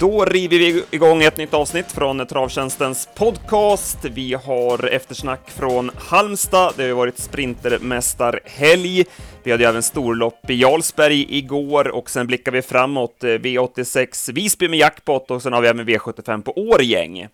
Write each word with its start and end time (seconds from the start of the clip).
Då 0.00 0.24
river 0.24 0.58
vi 0.58 0.84
igång 0.90 1.22
ett 1.22 1.36
nytt 1.36 1.54
avsnitt 1.54 1.92
från 1.92 2.26
Travtjänstens 2.26 3.08
podcast. 3.14 3.98
Vi 4.04 4.34
har 4.34 4.86
eftersnack 4.86 5.50
från 5.50 5.90
Halmstad. 5.98 6.72
Det 6.76 6.82
har 6.82 6.88
ju 6.88 6.94
varit 6.94 7.18
sprintermästarhelg. 7.18 9.04
Vi 9.42 9.50
hade 9.50 9.64
ju 9.64 9.68
även 9.68 9.82
storlopp 9.82 10.50
i 10.50 10.54
Jarlsberg 10.54 11.26
igår 11.36 11.88
och 11.88 12.10
sen 12.10 12.26
blickar 12.26 12.52
vi 12.52 12.62
framåt. 12.62 13.24
Eh, 13.24 13.28
V86 13.28 14.32
Visby 14.32 14.68
med 14.68 14.78
jackpot 14.78 15.30
och 15.30 15.42
sen 15.42 15.52
har 15.52 15.60
vi 15.62 15.68
även 15.68 15.88
V75 15.88 16.42
på 16.42 16.52
Årgäng. 16.58 17.26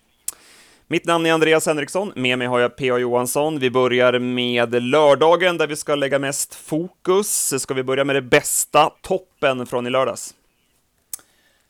Mitt 0.87 1.05
namn 1.05 1.25
är 1.25 1.33
Andreas 1.33 1.65
Henriksson, 1.65 2.11
med 2.15 2.37
mig 2.37 2.47
har 2.47 2.59
jag 2.59 2.75
P.A. 2.75 2.97
Johansson. 2.97 3.59
Vi 3.59 3.69
börjar 3.69 4.19
med 4.19 4.83
lördagen 4.83 5.57
där 5.57 5.67
vi 5.67 5.75
ska 5.75 5.95
lägga 5.95 6.19
mest 6.19 6.55
fokus. 6.55 7.61
Ska 7.61 7.73
vi 7.73 7.83
börja 7.83 8.03
med 8.03 8.15
det 8.15 8.21
bästa, 8.21 8.89
toppen 9.01 9.65
från 9.65 9.87
i 9.87 9.89
lördags? 9.89 10.33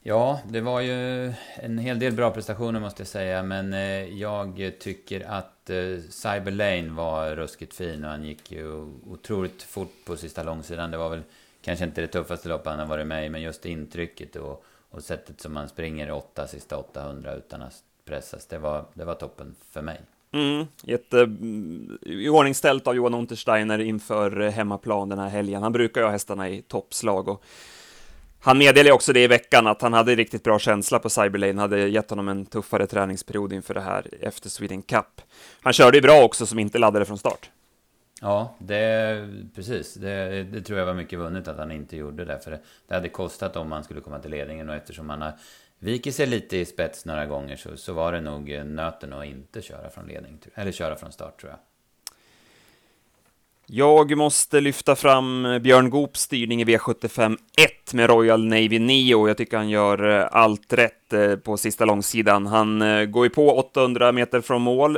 Ja, 0.07 0.39
det 0.49 0.61
var 0.61 0.81
ju 0.81 1.33
en 1.55 1.77
hel 1.77 1.99
del 1.99 2.13
bra 2.13 2.31
prestationer 2.31 2.79
måste 2.79 3.01
jag 3.01 3.07
säga, 3.07 3.43
men 3.43 3.73
eh, 3.73 4.19
jag 4.19 4.71
tycker 4.79 5.29
att 5.29 5.69
eh, 5.69 5.99
Cyber 6.09 6.51
Lane 6.51 6.89
var 6.89 7.35
ruskigt 7.35 7.73
fin 7.73 8.03
och 8.03 8.09
han 8.09 8.23
gick 8.23 8.51
ju 8.51 8.71
otroligt 9.05 9.63
fort 9.63 9.93
på 10.05 10.17
sista 10.17 10.43
långsidan. 10.43 10.91
Det 10.91 10.97
var 10.97 11.09
väl 11.09 11.21
kanske 11.61 11.85
inte 11.85 12.01
det 12.01 12.07
tuffaste 12.07 12.49
loppet 12.49 12.67
han 12.67 12.79
har 12.79 12.85
varit 12.85 13.07
med 13.07 13.25
i, 13.25 13.29
men 13.29 13.41
just 13.41 13.65
intrycket 13.65 14.35
och, 14.35 14.65
och 14.89 15.03
sättet 15.03 15.41
som 15.41 15.53
man 15.53 15.69
springer 15.69 16.11
åtta 16.11 16.47
sista 16.47 16.77
800 16.77 17.35
utan 17.35 17.61
att 17.61 17.83
pressas, 18.05 18.45
det 18.45 18.57
var, 18.57 18.85
det 18.93 19.05
var 19.05 19.15
toppen 19.15 19.55
för 19.71 19.81
mig. 19.81 20.01
Mm, 20.31 20.65
jätte 20.83 21.17
eh, 21.17 21.23
mm, 21.23 21.97
iordningställt 22.01 22.87
av 22.87 22.95
Johan 22.95 23.13
Untersteiner 23.13 23.79
inför 23.79 24.49
hemmaplan 24.49 25.09
den 25.09 25.19
här 25.19 25.29
helgen. 25.29 25.63
Han 25.63 25.73
brukar 25.73 26.01
ju 26.01 26.05
ha 26.05 26.11
hästarna 26.11 26.49
i 26.49 26.61
toppslag 26.61 27.27
och 27.27 27.43
han 28.39 28.57
meddelade 28.57 28.91
också 28.91 29.13
det 29.13 29.23
i 29.23 29.27
veckan 29.27 29.67
att 29.67 29.81
han 29.81 29.93
hade 29.93 30.15
riktigt 30.15 30.43
bra 30.43 30.59
känsla 30.59 30.99
på 30.99 31.09
Cyberlane, 31.09 31.61
hade 31.61 31.87
gett 31.87 32.09
honom 32.09 32.27
en 32.27 32.45
tuffare 32.45 32.87
träningsperiod 32.87 33.53
inför 33.53 33.73
det 33.73 33.81
här 33.81 34.07
efter 34.21 34.49
Sweden 34.49 34.81
Cup. 34.81 35.21
Han 35.61 35.73
körde 35.73 35.97
ju 35.97 36.01
bra 36.01 36.23
också 36.23 36.45
som 36.45 36.59
inte 36.59 36.77
laddade 36.77 37.05
från 37.05 37.17
start. 37.17 37.49
Ja, 38.21 38.55
det, 38.59 39.29
precis. 39.55 39.93
Det, 39.93 40.43
det, 40.43 40.61
tror 40.61 40.79
jag 40.79 40.85
var 40.85 40.93
mycket 40.93 41.19
vunnet 41.19 41.47
att 41.47 41.57
han 41.57 41.71
inte 41.71 41.97
gjorde 41.97 42.25
det. 42.25 42.39
För 42.39 42.51
det, 42.51 42.59
det 42.87 42.93
hade 42.93 43.09
kostat 43.09 43.55
om 43.55 43.71
han 43.71 43.83
skulle 43.83 44.01
komma 44.01 44.19
till 44.19 44.31
ledningen 44.31 44.69
och 44.69 44.75
eftersom 44.75 45.09
han 45.09 45.21
har 45.21 45.33
vikit 45.79 46.15
sig 46.15 46.25
lite 46.27 46.57
i 46.57 46.65
spets 46.65 47.05
några 47.05 47.25
gånger 47.25 47.55
så, 47.55 47.77
så 47.77 47.93
var 47.93 48.11
det 48.11 48.21
nog 48.21 48.65
nöten 48.65 49.13
att 49.13 49.25
inte 49.25 49.61
köra 49.61 49.89
från 49.89 50.07
ledning, 50.07 50.39
eller 50.53 50.71
köra 50.71 50.95
från 50.95 51.11
start 51.11 51.39
tror 51.39 51.51
jag. 51.51 51.59
Jag 53.69 54.17
måste 54.17 54.59
lyfta 54.59 54.95
fram 54.95 55.45
eh, 55.45 55.59
Björn 55.59 55.89
Goops 55.89 56.21
styrning 56.21 56.61
i 56.61 56.65
V75 56.65 57.37
1 57.57 57.93
med 57.93 58.09
Royal 58.09 58.45
Navy 58.45 58.79
Neo. 58.79 59.27
Jag 59.27 59.37
tycker 59.37 59.57
han 59.57 59.69
gör 59.69 60.19
eh, 60.19 60.27
allt 60.31 60.73
rätt 60.73 61.13
eh, 61.13 61.35
på 61.35 61.57
sista 61.57 61.85
långsidan. 61.85 62.47
Han 62.47 62.83
går 63.11 63.25
ju 63.25 63.29
på 63.29 63.57
800 63.57 64.11
meter 64.11 64.41
från 64.41 64.61
mål. 64.61 64.97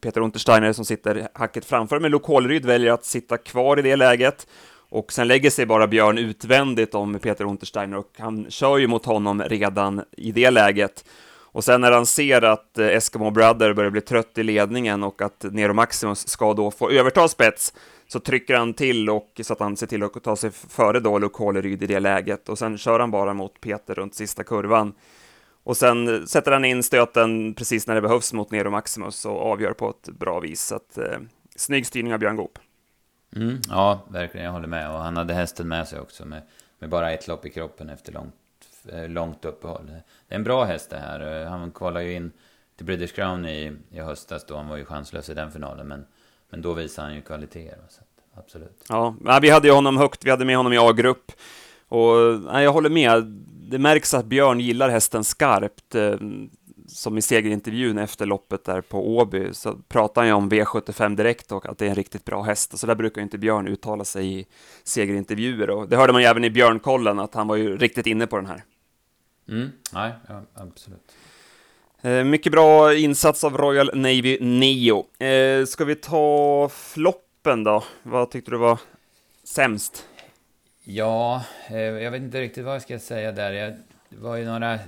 Peter 0.00 0.20
Untersteiner 0.20 0.72
som 0.72 0.84
sitter 0.84 1.28
hacket 1.34 1.64
framför, 1.64 2.00
men 2.00 2.10
Lokolryd 2.10 2.64
väljer 2.64 2.92
att 2.92 3.04
sitta 3.04 3.36
kvar 3.36 3.78
i 3.78 3.82
det 3.82 3.96
läget. 3.96 4.46
Och 4.88 5.12
sen 5.12 5.28
lägger 5.28 5.50
sig 5.50 5.66
bara 5.66 5.86
Björn 5.86 6.18
utvändigt 6.18 6.94
om 6.94 7.18
Peter 7.18 7.44
Untersteiner 7.44 7.96
och 7.96 8.10
han 8.18 8.46
kör 8.50 8.78
ju 8.78 8.86
mot 8.86 9.04
honom 9.04 9.42
redan 9.42 10.02
i 10.16 10.32
det 10.32 10.50
läget. 10.50 11.04
Och 11.52 11.64
sen 11.64 11.80
när 11.80 11.92
han 11.92 12.06
ser 12.06 12.42
att 12.42 12.78
eh, 12.78 12.86
Eskimo 12.86 13.30
Brother 13.30 13.72
börjar 13.72 13.90
bli 13.90 14.00
trött 14.00 14.38
i 14.38 14.42
ledningen 14.42 15.02
och 15.02 15.22
att 15.22 15.42
Nero 15.50 15.72
Maximus 15.72 16.28
ska 16.28 16.54
då 16.54 16.70
få 16.70 16.90
överta 16.90 17.28
spets, 17.28 17.74
så 18.08 18.20
trycker 18.20 18.56
han 18.56 18.74
till 18.74 19.10
och 19.10 19.40
så 19.42 19.52
att 19.52 19.60
han 19.60 19.76
ser 19.76 19.86
till 19.86 20.02
att 20.02 20.22
ta 20.22 20.36
sig 20.36 20.50
före 20.50 21.00
då 21.00 21.18
Lukoleryd 21.18 21.82
i 21.82 21.86
det 21.86 22.00
läget 22.00 22.48
och 22.48 22.58
sen 22.58 22.78
kör 22.78 23.00
han 23.00 23.10
bara 23.10 23.34
mot 23.34 23.60
Peter 23.60 23.94
runt 23.94 24.14
sista 24.14 24.44
kurvan. 24.44 24.94
Och 25.64 25.76
sen 25.76 26.26
sätter 26.26 26.52
han 26.52 26.64
in 26.64 26.82
stöten 26.82 27.54
precis 27.54 27.86
när 27.86 27.94
det 27.94 28.00
behövs 28.00 28.32
mot 28.32 28.50
Nero 28.50 28.70
Maximus 28.70 29.24
och 29.24 29.52
avgör 29.52 29.72
på 29.72 29.90
ett 29.90 30.08
bra 30.18 30.40
vis. 30.40 30.62
Så 30.62 30.76
att, 30.76 30.98
eh, 30.98 31.18
snygg 31.56 31.86
styrning 31.86 32.14
av 32.14 32.18
Björn 32.18 32.36
Goop. 32.36 32.58
Mm, 33.36 33.60
ja, 33.68 34.06
verkligen. 34.08 34.46
Jag 34.46 34.52
håller 34.52 34.68
med. 34.68 34.90
Och 34.90 34.98
han 34.98 35.16
hade 35.16 35.34
hästen 35.34 35.68
med 35.68 35.88
sig 35.88 36.00
också 36.00 36.24
med, 36.24 36.42
med 36.78 36.90
bara 36.90 37.12
ett 37.12 37.28
lopp 37.28 37.46
i 37.46 37.50
kroppen 37.50 37.88
efter 37.88 38.12
långt, 38.12 38.34
Eh, 38.88 39.08
långt 39.08 39.44
uppehåll. 39.44 39.86
Det 40.28 40.34
är 40.34 40.36
en 40.36 40.44
bra 40.44 40.64
häst 40.64 40.90
det 40.90 40.98
här. 40.98 41.42
Eh, 41.42 41.48
han 41.48 41.70
kvalade 41.70 42.04
ju 42.04 42.12
in 42.12 42.32
till 42.76 42.86
British 42.86 43.14
Crown 43.14 43.46
i, 43.46 43.72
i 43.90 44.00
höstas 44.00 44.46
då. 44.46 44.56
Han 44.56 44.68
var 44.68 44.76
ju 44.76 44.84
chanslös 44.84 45.28
i 45.28 45.34
den 45.34 45.52
finalen. 45.52 45.88
Men, 45.88 46.04
men 46.50 46.62
då 46.62 46.72
visade 46.72 47.08
han 47.08 47.16
ju 47.16 47.22
kvaliteter. 47.22 47.78
Så 47.88 48.00
absolut. 48.34 48.84
Ja, 48.88 49.14
vi 49.42 49.50
hade 49.50 49.68
ju 49.68 49.74
honom 49.74 49.96
högt. 49.96 50.24
Vi 50.24 50.30
hade 50.30 50.44
med 50.44 50.56
honom 50.56 50.72
i 50.72 50.78
A-grupp. 50.78 51.32
Och 51.88 52.40
nej, 52.52 52.64
jag 52.64 52.72
håller 52.72 52.90
med. 52.90 53.24
Det 53.70 53.78
märks 53.78 54.14
att 54.14 54.26
Björn 54.26 54.60
gillar 54.60 54.88
hästen 54.88 55.24
skarpt. 55.24 55.94
Eh, 55.94 56.16
som 56.92 57.18
i 57.18 57.22
segerintervjun 57.22 57.98
efter 57.98 58.26
loppet 58.26 58.64
där 58.64 58.80
på 58.80 59.16
Åby, 59.16 59.54
så 59.54 59.74
pratar 59.88 60.20
han 60.20 60.28
ju 60.28 60.34
om 60.34 60.50
V75 60.50 61.16
direkt 61.16 61.52
och 61.52 61.66
att 61.66 61.78
det 61.78 61.86
är 61.86 61.88
en 61.88 61.94
riktigt 61.94 62.24
bra 62.24 62.42
häst. 62.42 62.72
Och 62.72 62.80
så 62.80 62.86
där 62.86 62.94
brukar 62.94 63.22
inte 63.22 63.38
Björn 63.38 63.68
uttala 63.68 64.04
sig 64.04 64.40
i 64.40 64.46
segerintervjuer. 64.84 65.70
Och 65.70 65.88
det 65.88 65.96
hörde 65.96 66.12
man 66.12 66.22
ju 66.22 66.28
även 66.28 66.44
i 66.44 66.50
Björnkollen, 66.50 67.18
att 67.18 67.34
han 67.34 67.48
var 67.48 67.56
ju 67.56 67.76
riktigt 67.76 68.06
inne 68.06 68.26
på 68.26 68.36
den 68.36 68.46
här. 68.46 68.64
Mm, 69.48 69.70
nej, 69.92 70.12
ja, 70.28 70.42
absolut. 70.54 71.12
Eh, 72.02 72.24
mycket 72.24 72.52
bra 72.52 72.94
insats 72.94 73.44
av 73.44 73.56
Royal 73.56 73.90
Navy 73.94 74.38
Neo. 74.40 75.24
Eh, 75.26 75.64
ska 75.64 75.84
vi 75.84 75.94
ta 75.94 76.68
floppen 76.72 77.64
då? 77.64 77.84
Vad 78.02 78.30
tyckte 78.30 78.50
du 78.50 78.56
var 78.56 78.78
sämst? 79.44 80.06
Ja, 80.84 81.44
eh, 81.68 81.76
jag 81.78 82.10
vet 82.10 82.22
inte 82.22 82.40
riktigt 82.40 82.64
vad 82.64 82.74
jag 82.74 82.82
ska 82.82 82.98
säga 82.98 83.32
där. 83.32 83.52
Jag, 83.52 83.74
det 84.14 84.20
var 84.20 84.36
ju 84.36 84.44
några 84.44 84.78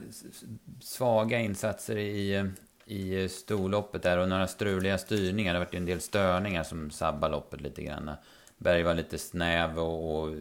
svaga 0.80 1.40
insatser 1.40 1.98
i, 1.98 2.50
i 2.84 3.28
storloppet 3.28 4.02
där 4.02 4.18
och 4.18 4.28
några 4.28 4.46
struliga 4.46 4.98
styrningar. 4.98 5.52
Det 5.52 5.58
har 5.58 5.64
varit 5.64 5.74
en 5.74 5.86
del 5.86 6.00
störningar 6.00 6.62
som 6.62 6.90
sabbar 6.90 7.28
loppet 7.28 7.60
lite 7.60 7.82
grann. 7.82 8.10
Berg 8.58 8.82
var 8.82 8.94
lite 8.94 9.18
snäv 9.18 9.78
och, 9.78 10.22
och 10.22 10.36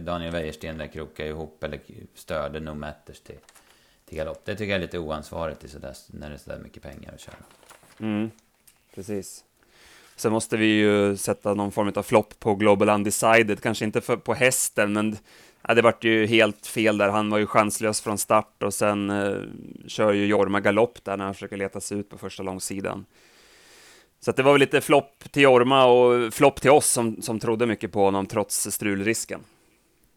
Daniel 0.00 0.32
Wäjersten 0.32 0.78
där 0.78 0.86
krokade 0.86 1.28
ihop 1.28 1.64
eller 1.64 1.80
störde 2.14 2.60
No 2.60 2.74
Matters 2.74 3.20
till, 3.20 3.38
till 4.04 4.18
galopp. 4.18 4.44
Det 4.44 4.54
tycker 4.54 4.70
jag 4.70 4.78
är 4.78 4.82
lite 4.82 4.98
oansvarigt 4.98 5.64
i 5.64 5.68
sådär, 5.68 5.94
när 6.06 6.28
det 6.28 6.34
är 6.34 6.38
sådär 6.38 6.58
mycket 6.58 6.82
pengar 6.82 7.12
att 7.14 7.20
köra. 7.20 7.36
Mm, 8.00 8.30
precis. 8.94 9.44
Sen 10.16 10.32
måste 10.32 10.56
vi 10.56 10.66
ju 10.66 11.16
sätta 11.16 11.54
någon 11.54 11.72
form 11.72 11.92
av 11.96 12.02
flopp 12.02 12.40
på 12.40 12.54
Global 12.54 12.88
Undecided, 12.88 13.60
kanske 13.60 13.84
inte 13.84 14.00
för, 14.00 14.16
på 14.16 14.34
hästen, 14.34 14.92
men 14.92 15.16
ja, 15.68 15.74
det 15.74 15.82
vart 15.82 16.04
ju 16.04 16.26
helt 16.26 16.66
fel 16.66 16.98
där. 16.98 17.08
Han 17.08 17.30
var 17.30 17.38
ju 17.38 17.46
chanslös 17.46 18.00
från 18.00 18.18
start 18.18 18.62
och 18.62 18.74
sen 18.74 19.10
eh, 19.10 19.40
kör 19.86 20.12
ju 20.12 20.26
Jorma 20.26 20.60
galopp 20.60 21.04
där 21.04 21.16
när 21.16 21.24
han 21.24 21.34
försöker 21.34 21.56
leta 21.56 21.80
sig 21.80 21.98
ut 21.98 22.10
på 22.10 22.18
första 22.18 22.42
långsidan. 22.42 23.06
Så 24.20 24.32
det 24.32 24.42
var 24.42 24.52
väl 24.52 24.60
lite 24.60 24.80
flopp 24.80 25.24
till 25.30 25.42
Jorma 25.42 25.84
och 25.84 26.34
flopp 26.34 26.60
till 26.60 26.70
oss 26.70 26.86
som, 26.86 27.22
som 27.22 27.40
trodde 27.40 27.66
mycket 27.66 27.92
på 27.92 28.04
honom 28.04 28.26
trots 28.26 28.70
strulrisken. 28.70 29.40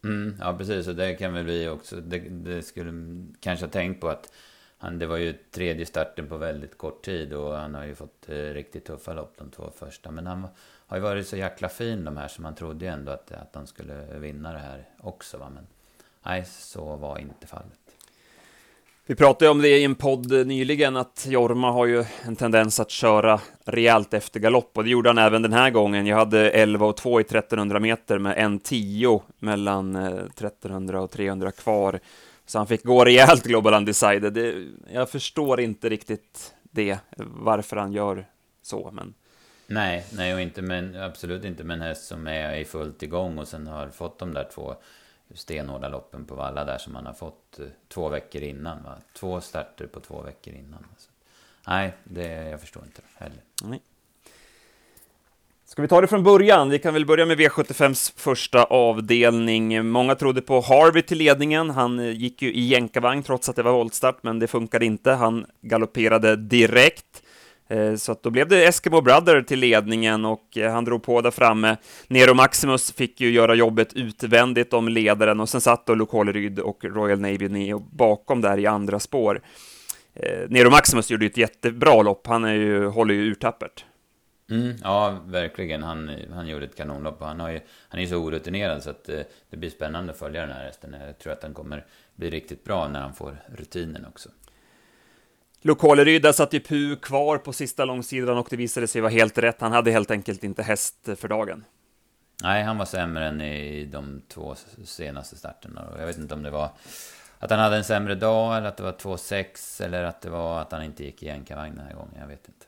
Mm, 0.04 0.36
ja, 0.40 0.58
precis. 0.58 0.88
Och 0.88 0.96
det 0.96 1.14
kan 1.14 1.34
väl 1.34 1.46
vi 1.46 1.68
också. 1.68 1.96
Det, 1.96 2.20
det, 2.20 2.64
skulle 2.64 2.92
kanske 3.40 3.66
ha 3.66 3.72
tänkt 3.72 4.02
på 4.02 4.10
att 4.10 4.32
han, 4.78 5.00
det 5.00 5.06
var 5.06 5.18
ju 5.18 5.34
tredje 5.52 5.86
starten 5.86 6.28
på 6.28 6.38
väldigt 6.38 6.78
kort 6.78 7.06
tid 7.06 7.34
och 7.34 7.56
han 7.56 7.76
har 7.76 7.86
ju 7.86 7.96
fått 7.96 8.30
eh, 8.30 8.36
riktigt 8.36 8.86
tuffa 8.86 9.14
lopp 9.14 9.34
de 9.38 9.52
två 9.52 9.72
första. 9.80 10.12
Men 10.12 10.28
han 10.28 10.48
har 10.90 10.98
ju 10.98 11.04
varit 11.04 11.28
så 11.28 11.38
jäkla 11.38 11.70
fin 11.70 12.06
de 12.06 12.18
här 12.18 12.28
så 12.28 12.42
man 12.42 12.56
trodde 12.56 12.86
ju 12.86 12.92
ändå 12.92 13.12
att, 13.12 13.32
att 13.32 13.54
de 13.54 13.68
skulle 13.68 14.20
vinna 14.20 14.54
det 14.54 14.60
här 14.60 14.86
också. 15.00 15.38
Va? 15.38 15.50
Men 15.50 15.68
nej, 16.26 16.46
så 16.46 16.96
var 16.96 17.18
inte 17.18 17.48
fallet. 17.48 17.80
Vi 19.06 19.16
pratade 19.16 19.52
om 19.52 19.62
det 19.62 19.78
i 19.78 19.84
en 19.84 19.96
podd 19.96 20.48
nyligen, 20.48 20.98
att 20.98 21.26
Jorma 21.30 21.72
har 21.72 21.86
ju 21.86 22.06
en 22.22 22.36
tendens 22.36 22.80
att 22.80 22.92
köra 22.92 23.40
rejält 23.66 24.14
efter 24.14 24.40
galopp, 24.40 24.78
och 24.78 24.84
det 24.84 24.90
gjorde 24.90 25.10
han 25.10 25.18
även 25.18 25.42
den 25.42 25.54
här 25.54 25.70
gången. 25.70 26.06
Jag 26.06 26.18
hade 26.18 26.52
11 26.52 26.86
och 26.86 26.98
2 26.98 27.20
i 27.20 27.24
1300 27.24 27.80
meter 27.80 28.18
med 28.18 28.38
en 28.38 28.60
10 28.60 29.22
mellan 29.40 29.96
eh, 29.96 30.08
1300 30.08 31.02
och 31.02 31.12
300 31.12 31.52
kvar, 31.52 32.00
så 32.46 32.58
han 32.58 32.68
fick 32.68 32.84
gå 32.84 33.06
rejält 33.06 33.44
Global 33.44 33.74
Undecided. 33.74 34.34
Det, 34.34 34.68
jag 34.94 35.10
förstår 35.10 35.60
inte 35.60 35.90
riktigt 35.90 36.54
det, 36.72 37.00
varför 37.18 37.78
han 37.78 37.92
gör 37.92 38.26
så, 38.62 38.90
men... 38.94 39.14
Nej, 39.72 40.06
nej 40.14 40.34
och 40.34 40.42
inte 40.42 40.62
men 40.62 40.96
absolut 40.96 41.46
inte 41.46 41.64
med 41.64 41.76
en 41.76 41.82
häst 41.82 42.06
som 42.06 42.28
är 42.28 42.56
i 42.56 42.66
fullt 42.66 43.04
igång 43.04 43.38
och 43.38 43.48
sen 43.48 43.68
har 43.68 43.90
fått 43.90 44.20
de 44.20 44.34
där 44.34 44.50
två 44.54 44.76
stenhårda 45.34 45.90
loppen 45.90 46.26
på 46.26 46.36
Valla 46.36 46.66
där 46.66 46.78
som 46.78 46.94
man 46.94 47.06
har 47.06 47.14
fått 47.14 47.60
eh, 47.60 47.66
två 47.88 48.10
veckor 48.10 48.42
innan. 48.42 48.84
Va? 48.84 48.98
Två 49.14 49.42
starter 49.42 49.88
på 49.88 50.00
två 50.00 50.22
veckor 50.22 50.54
innan. 50.54 50.86
Så, 50.98 51.10
nej, 51.68 51.94
det, 52.04 52.50
jag 52.50 52.62
förstår 52.62 52.84
inte 52.84 53.02
det 53.02 53.24
heller. 53.24 53.42
Nej. 53.64 53.82
Ska 55.66 55.82
vi 55.82 55.88
ta 55.88 56.02
det 56.02 56.08
från 56.08 56.24
början? 56.24 56.70
Vi 56.70 56.80
kan 56.80 56.94
väl 56.94 57.06
börja 57.06 57.26
med 57.26 57.40
V75s 57.40 58.14
första 58.16 58.64
avdelning. 58.64 59.86
Många 59.86 60.16
trodde 60.16 60.42
på 60.42 60.62
Harvey 60.62 61.02
till 61.02 61.18
ledningen. 61.18 61.70
Han 61.70 62.00
eh, 62.00 62.12
gick 62.12 62.42
ju 62.42 62.54
i 62.54 62.68
jänkarvagn 62.68 63.24
trots 63.24 63.50
att 63.50 63.56
det 63.56 63.64
var 63.64 63.72
voltstart, 63.72 64.24
men 64.24 64.40
det 64.40 64.48
funkade 64.48 64.86
inte. 64.86 65.12
Han 65.12 65.46
galopperade 65.62 66.36
direkt. 66.36 67.24
Eh, 67.70 67.96
så 67.96 68.12
att 68.12 68.24
då 68.24 68.30
blev 68.30 68.48
det 68.48 68.66
Eskimo 68.66 69.02
Brother 69.02 69.42
till 69.42 69.60
ledningen 69.60 70.26
och 70.26 70.58
eh, 70.58 70.72
han 70.72 70.86
drog 70.86 71.04
på 71.04 71.22
där 71.22 71.32
framme. 71.32 71.78
Nero 72.08 72.34
Maximus 72.34 72.92
fick 72.92 73.22
ju 73.22 73.32
göra 73.32 73.56
jobbet 73.56 73.94
utvändigt 73.94 74.74
om 74.74 74.90
ledaren 74.90 75.40
och 75.40 75.50
sen 75.50 75.62
satt 75.62 75.86
då 75.86 75.96
Lokoleryd 75.96 76.60
och 76.60 76.86
Royal 76.86 77.20
Navy 77.20 77.50
Neo 77.50 77.80
bakom 77.80 78.42
där 78.42 78.58
i 78.58 78.66
andra 78.66 79.00
spår. 79.00 79.42
Eh, 80.14 80.50
Nero 80.50 80.70
Maximus 80.70 81.12
gjorde 81.12 81.26
ett 81.26 81.38
jättebra 81.38 82.02
lopp, 82.02 82.28
han 82.28 82.46
är 82.46 82.54
ju, 82.54 82.86
håller 82.86 83.14
ju 83.14 83.22
urtappert. 83.22 83.86
Mm, 84.52 84.76
ja, 84.84 85.18
verkligen. 85.26 85.84
Han, 85.84 86.12
han 86.34 86.48
gjorde 86.48 86.66
ett 86.66 86.76
kanonlopp. 86.76 87.22
Han, 87.22 87.40
har 87.40 87.50
ju, 87.50 87.60
han 87.90 88.00
är 88.00 88.04
ju 88.04 88.10
så 88.10 88.18
orutinerad 88.18 88.84
så 88.84 88.90
att 88.90 89.04
det 89.50 89.58
blir 89.58 89.70
spännande 89.70 90.12
att 90.12 90.20
följa 90.20 90.42
den 90.42 90.52
här 90.52 90.64
hästen. 90.64 90.96
Jag 91.08 91.20
tror 91.20 91.34
att 91.34 91.44
han 91.44 91.54
kommer 91.54 91.86
bli 92.16 92.30
riktigt 92.30 92.64
bra 92.64 92.88
när 92.88 93.02
han 93.02 93.14
får 93.14 93.38
rutinen 93.58 94.06
också. 94.06 94.30
Lokaleryd 95.62 96.36
satt 96.36 96.54
ju 96.54 96.60
Pu 96.60 96.96
kvar 96.96 97.38
på 97.38 97.54
sista 97.54 97.86
långsidan 97.86 98.38
och 98.38 98.48
det 98.50 98.56
visade 98.56 98.88
sig 98.88 99.02
vara 99.02 99.12
helt 99.12 99.38
rätt. 99.38 99.62
Han 99.62 99.72
hade 99.72 99.92
helt 99.92 100.12
enkelt 100.12 100.44
inte 100.44 100.64
häst 100.64 101.10
för 101.16 101.28
dagen. 101.28 101.66
Nej, 102.44 102.64
han 102.64 102.78
var 102.78 102.86
sämre 102.86 103.28
än 103.28 103.42
i 103.42 103.86
de 103.86 104.22
två 104.28 104.56
senaste 104.86 105.36
starterna. 105.36 105.86
Jag 106.00 106.06
vet 106.06 106.18
inte 106.18 106.34
om 106.34 106.44
det 106.44 106.50
var 106.50 106.70
att 107.40 107.52
han 107.52 107.60
hade 107.60 107.78
en 107.78 107.84
sämre 107.84 108.16
dag, 108.16 108.58
eller 108.58 108.68
att 108.68 108.78
det 108.78 108.84
var 108.84 108.92
2-6, 108.92 109.84
eller 109.84 110.04
att 110.04 110.22
det 110.22 110.30
var 110.30 110.62
att 110.62 110.72
han 110.72 110.84
inte 110.84 111.04
gick 111.04 111.24
i 111.24 111.26
jänkarvagn 111.26 111.76
den 111.76 111.86
här 111.86 111.94
gången. 111.94 112.16
Jag 112.20 112.28
vet 112.28 112.48
inte. 112.48 112.66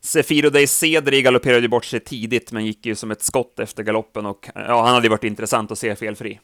Sefiro 0.00 0.50
Dei 0.50 0.66
Cedri 0.66 1.22
galopperade 1.22 1.60
ju 1.60 1.68
bort 1.68 1.84
sig 1.84 2.00
tidigt, 2.00 2.52
men 2.52 2.66
gick 2.66 2.86
ju 2.86 2.94
som 2.94 3.10
ett 3.10 3.22
skott 3.22 3.58
efter 3.58 3.82
galoppen 3.82 4.26
och 4.26 4.50
ja, 4.54 4.84
han 4.84 4.94
hade 4.94 5.06
ju 5.06 5.10
varit 5.10 5.24
intressant 5.24 5.70
att 5.70 5.78
se 5.78 5.96
felfri. 5.96 6.40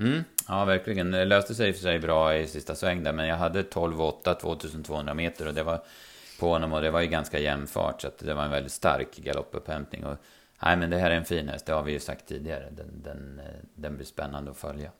Mm, 0.00 0.24
ja, 0.48 0.64
verkligen. 0.64 1.10
Det 1.10 1.24
löste 1.24 1.54
sig 1.54 1.72
för 1.72 1.80
sig 1.80 1.98
bra 1.98 2.36
i 2.36 2.46
sista 2.46 2.74
sväng 2.74 3.02
där, 3.02 3.12
men 3.12 3.26
jag 3.26 3.36
hade 3.36 3.62
12,8, 3.62 4.34
2200 4.34 5.14
meter 5.14 5.48
och 5.48 5.54
det 5.54 5.62
var 5.62 5.80
på 6.40 6.48
honom 6.48 6.72
och 6.72 6.82
det 6.82 6.90
var 6.90 7.00
ju 7.00 7.06
ganska 7.06 7.38
jämn 7.38 7.66
fart, 7.66 8.00
så 8.02 8.08
att 8.08 8.18
det 8.18 8.34
var 8.34 8.44
en 8.44 8.50
väldigt 8.50 8.72
stark 8.72 9.16
galoppupphämtning. 9.16 10.04
Och, 10.04 10.16
nej, 10.62 10.76
men 10.76 10.90
det 10.90 10.98
här 10.98 11.10
är 11.10 11.14
en 11.14 11.24
fin 11.24 11.48
häst, 11.48 11.66
det 11.66 11.72
har 11.72 11.82
vi 11.82 11.92
ju 11.92 12.00
sagt 12.00 12.26
tidigare. 12.26 12.70
Den, 12.70 13.02
den, 13.02 13.38
eh, 13.38 13.54
den 13.74 13.96
blir 13.96 14.06
spännande 14.06 14.50
att 14.50 14.56
följa. 14.56 14.90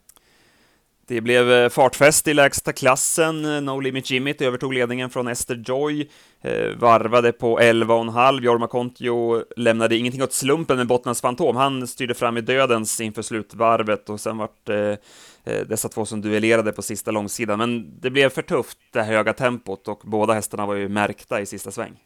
Det 1.11 1.21
blev 1.21 1.53
eh, 1.53 1.69
fartfest 1.69 2.29
i 2.29 2.35
lägsta 2.35 2.73
klassen. 2.73 3.65
No 3.65 3.81
Limit 3.81 4.11
Jimmy 4.11 4.35
övertog 4.41 4.75
ledningen 4.75 5.11
från 5.11 5.29
Esther 5.29 5.63
Joy, 5.67 6.09
eh, 6.41 6.77
varvade 6.77 7.33
på 7.33 7.59
11,5. 7.61 8.41
Jorma 8.43 8.67
Kontio 8.67 9.45
lämnade 9.57 9.97
ingenting 9.97 10.23
åt 10.23 10.33
slumpen 10.33 10.77
med 10.77 10.87
Bottnas 10.87 11.21
Fantom. 11.21 11.57
Han 11.57 11.87
styrde 11.87 12.15
fram 12.15 12.37
i 12.37 12.41
dödens 12.41 13.01
inför 13.01 13.23
slutvarvet 13.23 14.09
och 14.09 14.21
sen 14.21 14.39
vart 14.39 14.69
eh, 14.69 14.77
eh, 14.77 15.67
dessa 15.69 15.89
två 15.89 16.05
som 16.05 16.21
duellerade 16.21 16.73
på 16.73 16.83
sista 16.83 17.11
långsidan. 17.11 17.59
Men 17.59 18.01
det 18.01 18.11
blev 18.11 18.29
för 18.29 18.43
tufft, 18.43 18.79
det 18.93 19.03
höga 19.03 19.33
tempot, 19.33 19.89
och 19.89 20.01
båda 20.05 20.35
hästarna 20.35 20.67
var 20.67 20.75
ju 20.75 20.89
märkta 20.89 21.41
i 21.41 21.47
sista 21.47 21.71
sväng. 21.71 22.01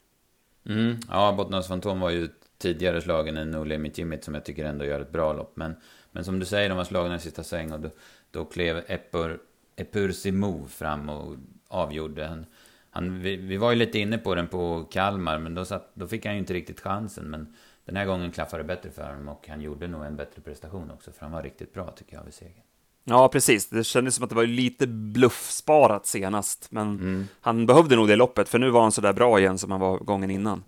Mm, 0.68 0.96
ja, 1.10 1.34
Bottnas 1.36 1.68
Fantom 1.68 2.00
var 2.00 2.10
ju 2.10 2.28
tidigare 2.58 3.00
slagen 3.00 3.36
än 3.36 3.50
No 3.50 3.64
Limit 3.64 3.98
Jimmy 3.98 4.18
som 4.20 4.34
jag 4.34 4.44
tycker 4.44 4.64
ändå 4.64 4.84
gör 4.84 5.00
ett 5.00 5.12
bra 5.12 5.32
lopp. 5.32 5.52
Men, 5.56 5.74
men 6.12 6.24
som 6.24 6.38
du 6.38 6.46
säger, 6.46 6.68
de 6.68 6.78
var 6.78 6.84
slagna 6.84 7.16
i 7.16 7.20
sista 7.20 7.42
sväng 7.42 7.72
och 7.72 7.80
då, 7.80 7.90
då 8.34 8.44
klev 8.44 8.84
Epur, 8.86 9.40
Epur 9.76 10.12
Simo 10.12 10.68
fram 10.68 11.08
och 11.08 11.36
avgjorde. 11.68 12.26
Han, 12.26 12.46
han, 12.90 13.20
vi, 13.20 13.36
vi, 13.36 13.56
var 13.56 13.70
ju 13.70 13.76
lite 13.76 13.98
inne 13.98 14.18
på 14.18 14.34
den 14.34 14.48
på 14.48 14.84
Kalmar, 14.90 15.38
men 15.38 15.54
då, 15.54 15.64
satt, 15.64 15.90
då 15.94 16.08
fick 16.08 16.26
han 16.26 16.34
ju 16.34 16.40
inte 16.40 16.54
riktigt 16.54 16.80
chansen. 16.80 17.24
Men 17.24 17.54
den 17.84 17.96
här 17.96 18.06
gången 18.06 18.32
klaffade 18.32 18.62
det 18.62 18.66
bättre 18.66 18.90
för 18.90 19.10
honom 19.10 19.28
och 19.28 19.48
han 19.48 19.60
gjorde 19.60 19.88
nog 19.88 20.04
en 20.04 20.16
bättre 20.16 20.42
prestation 20.42 20.90
också, 20.90 21.12
för 21.12 21.20
han 21.20 21.32
var 21.32 21.42
riktigt 21.42 21.72
bra 21.72 21.90
tycker 21.90 22.16
jag 22.16 22.24
vid 22.24 22.34
segern. 22.34 22.62
Ja, 23.04 23.28
precis. 23.28 23.68
Det 23.68 23.84
kändes 23.84 24.14
som 24.14 24.24
att 24.24 24.30
det 24.30 24.36
var 24.36 24.46
lite 24.46 24.86
bluffsparat 24.86 26.06
senast, 26.06 26.70
men 26.70 26.86
mm. 26.86 27.28
han 27.40 27.66
behövde 27.66 27.96
nog 27.96 28.08
det 28.08 28.16
loppet, 28.16 28.48
för 28.48 28.58
nu 28.58 28.70
var 28.70 28.82
han 28.82 28.92
så 28.92 29.00
där 29.00 29.12
bra 29.12 29.38
igen 29.38 29.58
som 29.58 29.70
han 29.70 29.80
var 29.80 29.98
gången 29.98 30.30
innan. 30.30 30.64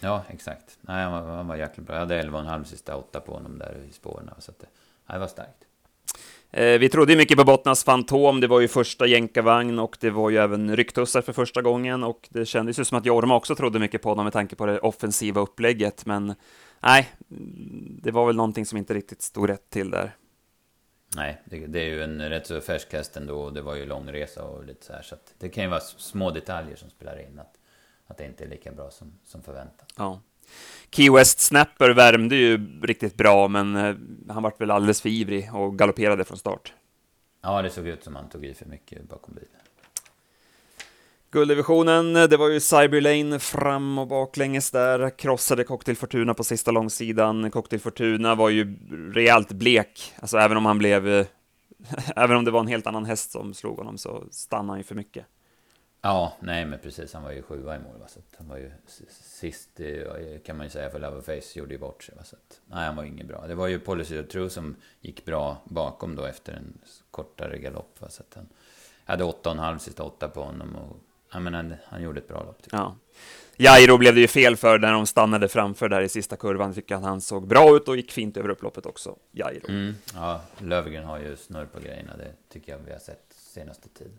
Ja, 0.00 0.24
exakt. 0.28 0.78
Nej, 0.80 1.04
han 1.04 1.12
var, 1.12 1.36
han 1.36 1.46
var 1.46 1.56
jäkligt 1.56 1.86
bra. 1.86 1.96
Jag 1.96 2.00
hade 2.00 2.22
11,5 2.22 2.64
sista 2.64 2.96
åtta 2.96 3.20
på 3.20 3.32
honom 3.32 3.58
där 3.58 3.86
i 3.88 3.92
spåren, 3.92 4.30
så 4.38 4.50
att 4.50 4.58
det, 4.58 4.66
det 5.12 5.18
var 5.18 5.26
starkt. 5.26 5.64
Eh, 6.56 6.78
vi 6.78 6.88
trodde 6.88 7.16
mycket 7.16 7.38
på 7.38 7.44
Bottnas 7.44 7.84
Fantom, 7.84 8.40
det 8.40 8.46
var 8.46 8.60
ju 8.60 8.68
första 8.68 9.06
jänkarvagn 9.06 9.78
och 9.78 9.96
det 10.00 10.10
var 10.10 10.30
ju 10.30 10.38
även 10.38 10.76
rycktussar 10.76 11.22
för 11.22 11.32
första 11.32 11.62
gången 11.62 12.04
och 12.04 12.28
det 12.30 12.46
kändes 12.46 12.78
ju 12.78 12.84
som 12.84 12.98
att 12.98 13.06
Jorma 13.06 13.36
också 13.36 13.54
trodde 13.54 13.78
mycket 13.78 14.02
på 14.02 14.08
honom 14.08 14.24
med 14.24 14.32
tanke 14.32 14.56
på 14.56 14.66
det 14.66 14.78
offensiva 14.78 15.40
upplägget, 15.40 16.06
men 16.06 16.34
nej, 16.80 17.08
det 18.02 18.10
var 18.10 18.26
väl 18.26 18.36
någonting 18.36 18.66
som 18.66 18.78
inte 18.78 18.94
riktigt 18.94 19.22
stod 19.22 19.48
rätt 19.48 19.70
till 19.70 19.90
där. 19.90 20.16
Nej, 21.16 21.42
det, 21.44 21.66
det 21.66 21.80
är 21.80 21.86
ju 21.86 22.02
en 22.02 22.28
rätt 22.28 22.46
så 22.46 22.60
färsk 22.60 22.92
häst 22.92 23.16
ändå 23.16 23.40
och 23.40 23.52
det 23.52 23.62
var 23.62 23.74
ju 23.74 23.86
långresa 23.86 24.44
och 24.44 24.64
lite 24.64 24.86
så 24.86 24.92
här, 24.92 25.02
så 25.02 25.16
det 25.38 25.48
kan 25.48 25.64
ju 25.64 25.70
vara 25.70 25.80
små 25.80 26.30
detaljer 26.30 26.76
som 26.76 26.90
spelar 26.90 27.20
in, 27.20 27.38
att, 27.38 27.54
att 28.06 28.18
det 28.18 28.24
inte 28.24 28.44
är 28.44 28.48
lika 28.48 28.72
bra 28.72 28.90
som, 28.90 29.12
som 29.24 29.42
förväntat. 29.42 29.92
Ja. 29.96 30.20
Key 30.90 31.10
West 31.10 31.40
Snapper 31.40 31.90
värmde 31.90 32.36
ju 32.36 32.80
riktigt 32.82 33.16
bra, 33.16 33.48
men 33.48 33.76
eh, 33.76 33.94
han 34.28 34.42
vart 34.42 34.60
väl 34.60 34.70
alldeles 34.70 35.00
för 35.00 35.08
ivrig 35.08 35.50
och 35.54 35.78
galopperade 35.78 36.24
från 36.24 36.38
start. 36.38 36.72
Ja, 37.42 37.62
det 37.62 37.70
såg 37.70 37.86
ut 37.86 38.04
som 38.04 38.16
han 38.16 38.28
tog 38.28 38.44
i 38.44 38.54
för 38.54 38.66
mycket 38.66 39.08
bakom 39.08 39.34
bilen. 39.34 39.50
Gulddivisionen, 41.30 42.16
eh, 42.16 42.24
det 42.24 42.36
var 42.36 42.48
ju 42.48 42.60
Cyberlane 42.60 43.38
fram 43.38 43.98
och 43.98 44.06
baklänges 44.06 44.70
där, 44.70 45.18
krossade 45.18 45.64
Cocktail 45.64 45.96
Fortuna 45.96 46.34
på 46.34 46.44
sista 46.44 46.70
långsidan. 46.70 47.50
Cocktail 47.50 47.80
Fortuna 47.80 48.34
var 48.34 48.48
ju 48.48 48.76
rejält 49.14 49.52
blek, 49.52 50.12
alltså 50.20 50.38
även 50.38 50.56
om 50.56 50.66
han 50.66 50.78
blev... 50.78 51.08
Eh, 51.08 51.26
även 52.16 52.36
om 52.36 52.44
det 52.44 52.50
var 52.50 52.60
en 52.60 52.66
helt 52.66 52.86
annan 52.86 53.04
häst 53.04 53.30
som 53.30 53.54
slog 53.54 53.76
honom 53.76 53.98
så 53.98 54.24
stannade 54.30 54.70
han 54.70 54.78
ju 54.78 54.84
för 54.84 54.94
mycket. 54.94 55.26
Ja, 56.04 56.36
nej 56.40 56.64
men 56.64 56.78
precis. 56.78 57.14
Han 57.14 57.22
var 57.22 57.32
ju 57.32 57.42
sjua 57.42 57.76
i 57.76 57.78
mål. 57.78 57.98
Va? 58.00 58.06
Så 58.08 58.20
han 58.38 58.48
var 58.48 58.56
ju 58.56 58.70
sist, 59.08 59.80
kan 60.44 60.56
man 60.56 60.66
ju 60.66 60.70
säga, 60.70 60.90
för 60.90 60.98
Loverface 60.98 61.58
gjorde 61.58 61.74
ju 61.74 61.78
bort 61.78 62.02
sig. 62.02 62.14
Va? 62.14 62.24
Så 62.24 62.36
att, 62.36 62.60
nej, 62.66 62.86
han 62.86 62.96
var 62.96 63.04
inget 63.04 63.26
bra. 63.26 63.46
Det 63.46 63.54
var 63.54 63.66
ju 63.66 63.78
Policy 63.78 64.20
of 64.20 64.28
True 64.28 64.50
som 64.50 64.76
gick 65.00 65.24
bra 65.24 65.62
bakom 65.64 66.16
då 66.16 66.24
efter 66.24 66.52
en 66.52 66.78
kortare 67.10 67.58
galopp. 67.58 68.00
Va? 68.00 68.08
Så 68.08 68.22
att 68.22 68.34
han 68.34 68.48
hade 69.04 69.24
åtta 69.24 69.48
och 69.48 69.54
en 69.54 69.62
halv 69.62 69.78
sista 69.78 70.02
åtta 70.02 70.28
på 70.28 70.42
honom. 70.42 70.76
Och, 70.76 70.96
ja, 71.32 71.40
men 71.40 71.54
han, 71.54 71.74
han 71.84 72.02
gjorde 72.02 72.20
ett 72.20 72.28
bra 72.28 72.42
lopp. 72.42 72.58
Ja. 72.70 72.96
Jairo 73.56 73.98
blev 73.98 74.14
det 74.14 74.20
ju 74.20 74.28
fel 74.28 74.56
för 74.56 74.78
när 74.78 74.92
de 74.92 75.06
stannade 75.06 75.48
framför 75.48 75.88
där 75.88 76.00
i 76.00 76.08
sista 76.08 76.36
kurvan. 76.36 76.74
Tycker 76.74 76.94
att 76.94 77.02
han 77.02 77.20
såg 77.20 77.46
bra 77.46 77.76
ut 77.76 77.88
och 77.88 77.96
gick 77.96 78.12
fint 78.12 78.36
över 78.36 78.48
upploppet 78.48 78.86
också, 78.86 79.16
Jairo. 79.32 79.68
Mm, 79.68 79.94
ja, 80.14 80.40
Lövgren 80.58 81.04
har 81.04 81.18
ju 81.18 81.36
snurr 81.36 81.66
på 81.66 81.80
grejerna. 81.80 82.16
Det 82.16 82.52
tycker 82.52 82.72
jag 82.72 82.78
vi 82.86 82.92
har 82.92 82.98
sett 82.98 83.24
senaste 83.30 83.88
tiden. 83.88 84.18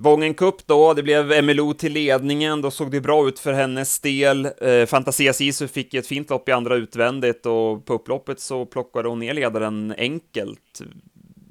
Vången 0.00 0.34
Cup 0.34 0.66
då, 0.66 0.94
det 0.94 1.02
blev 1.02 1.44
MLO 1.44 1.74
till 1.74 1.92
ledningen, 1.92 2.62
då 2.62 2.70
såg 2.70 2.90
det 2.90 3.00
bra 3.00 3.28
ut 3.28 3.38
för 3.38 3.52
hennes 3.52 4.00
del. 4.00 4.48
Eh, 4.60 4.86
Fantasia 4.86 5.32
Sisu 5.32 5.68
fick 5.68 5.94
ett 5.94 6.06
fint 6.06 6.30
lopp 6.30 6.48
i 6.48 6.52
andra 6.52 6.76
utvändigt 6.76 7.46
och 7.46 7.84
på 7.84 7.94
upploppet 7.94 8.40
så 8.40 8.66
plockade 8.66 9.08
hon 9.08 9.18
ner 9.18 9.34
ledaren 9.34 9.94
enkelt. 9.98 10.80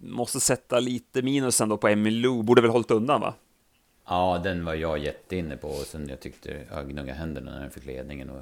Måste 0.01 0.39
sätta 0.39 0.79
lite 0.79 1.22
minus 1.22 1.62
ändå 1.62 1.77
på 1.77 1.95
MLO, 1.95 2.41
borde 2.41 2.62
väl 2.62 2.72
hållit 2.72 2.91
undan 2.91 3.22
va? 3.22 3.33
Ja, 4.07 4.41
den 4.43 4.65
var 4.65 4.74
jag 4.74 4.98
jätteinne 4.98 5.57
på 5.57 5.67
och 5.67 5.86
sen 5.86 6.10
jag 6.10 6.19
tyckte 6.19 6.65
jag 6.72 6.89
gnuggade 6.89 7.19
händerna 7.19 7.51
när 7.51 7.62
den 7.62 7.72
fick 7.72 7.86
ledningen 7.86 8.29
och 8.29 8.41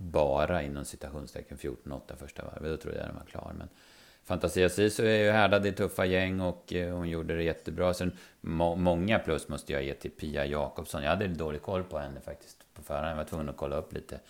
bara 0.00 0.62
inom 0.62 0.84
citationstecken 0.84 1.58
14-8 1.58 2.00
första 2.18 2.44
varvet, 2.44 2.70
då 2.70 2.76
trodde 2.76 2.98
jag 2.98 3.06
den 3.06 3.16
var 3.16 3.24
klar. 3.24 3.54
Men 3.58 3.68
Fantasia 4.28 4.68
Sisu 4.68 5.06
är 5.06 5.24
ju 5.24 5.30
härdad 5.30 5.66
i 5.66 5.72
tuffa 5.72 6.04
gäng 6.04 6.40
och 6.40 6.72
eh, 6.72 6.94
hon 6.94 7.08
gjorde 7.08 7.36
det 7.36 7.42
jättebra. 7.42 7.94
Sen 7.94 8.12
må 8.40 8.74
många 8.74 9.18
plus 9.18 9.48
måste 9.48 9.72
jag 9.72 9.82
ge 9.82 9.94
till 9.94 10.10
Pia 10.10 10.46
Jakobsson. 10.46 11.02
Jag 11.02 11.10
hade 11.10 11.26
dålig 11.26 11.62
koll 11.62 11.84
på 11.84 11.98
henne 11.98 12.20
faktiskt 12.20 12.64
på 12.74 12.82
förhand. 12.82 13.10
Jag 13.10 13.16
var 13.16 13.24
tvungen 13.24 13.48
att 13.48 13.56
kolla 13.56 13.76
upp 13.76 13.92
lite. 13.92 14.20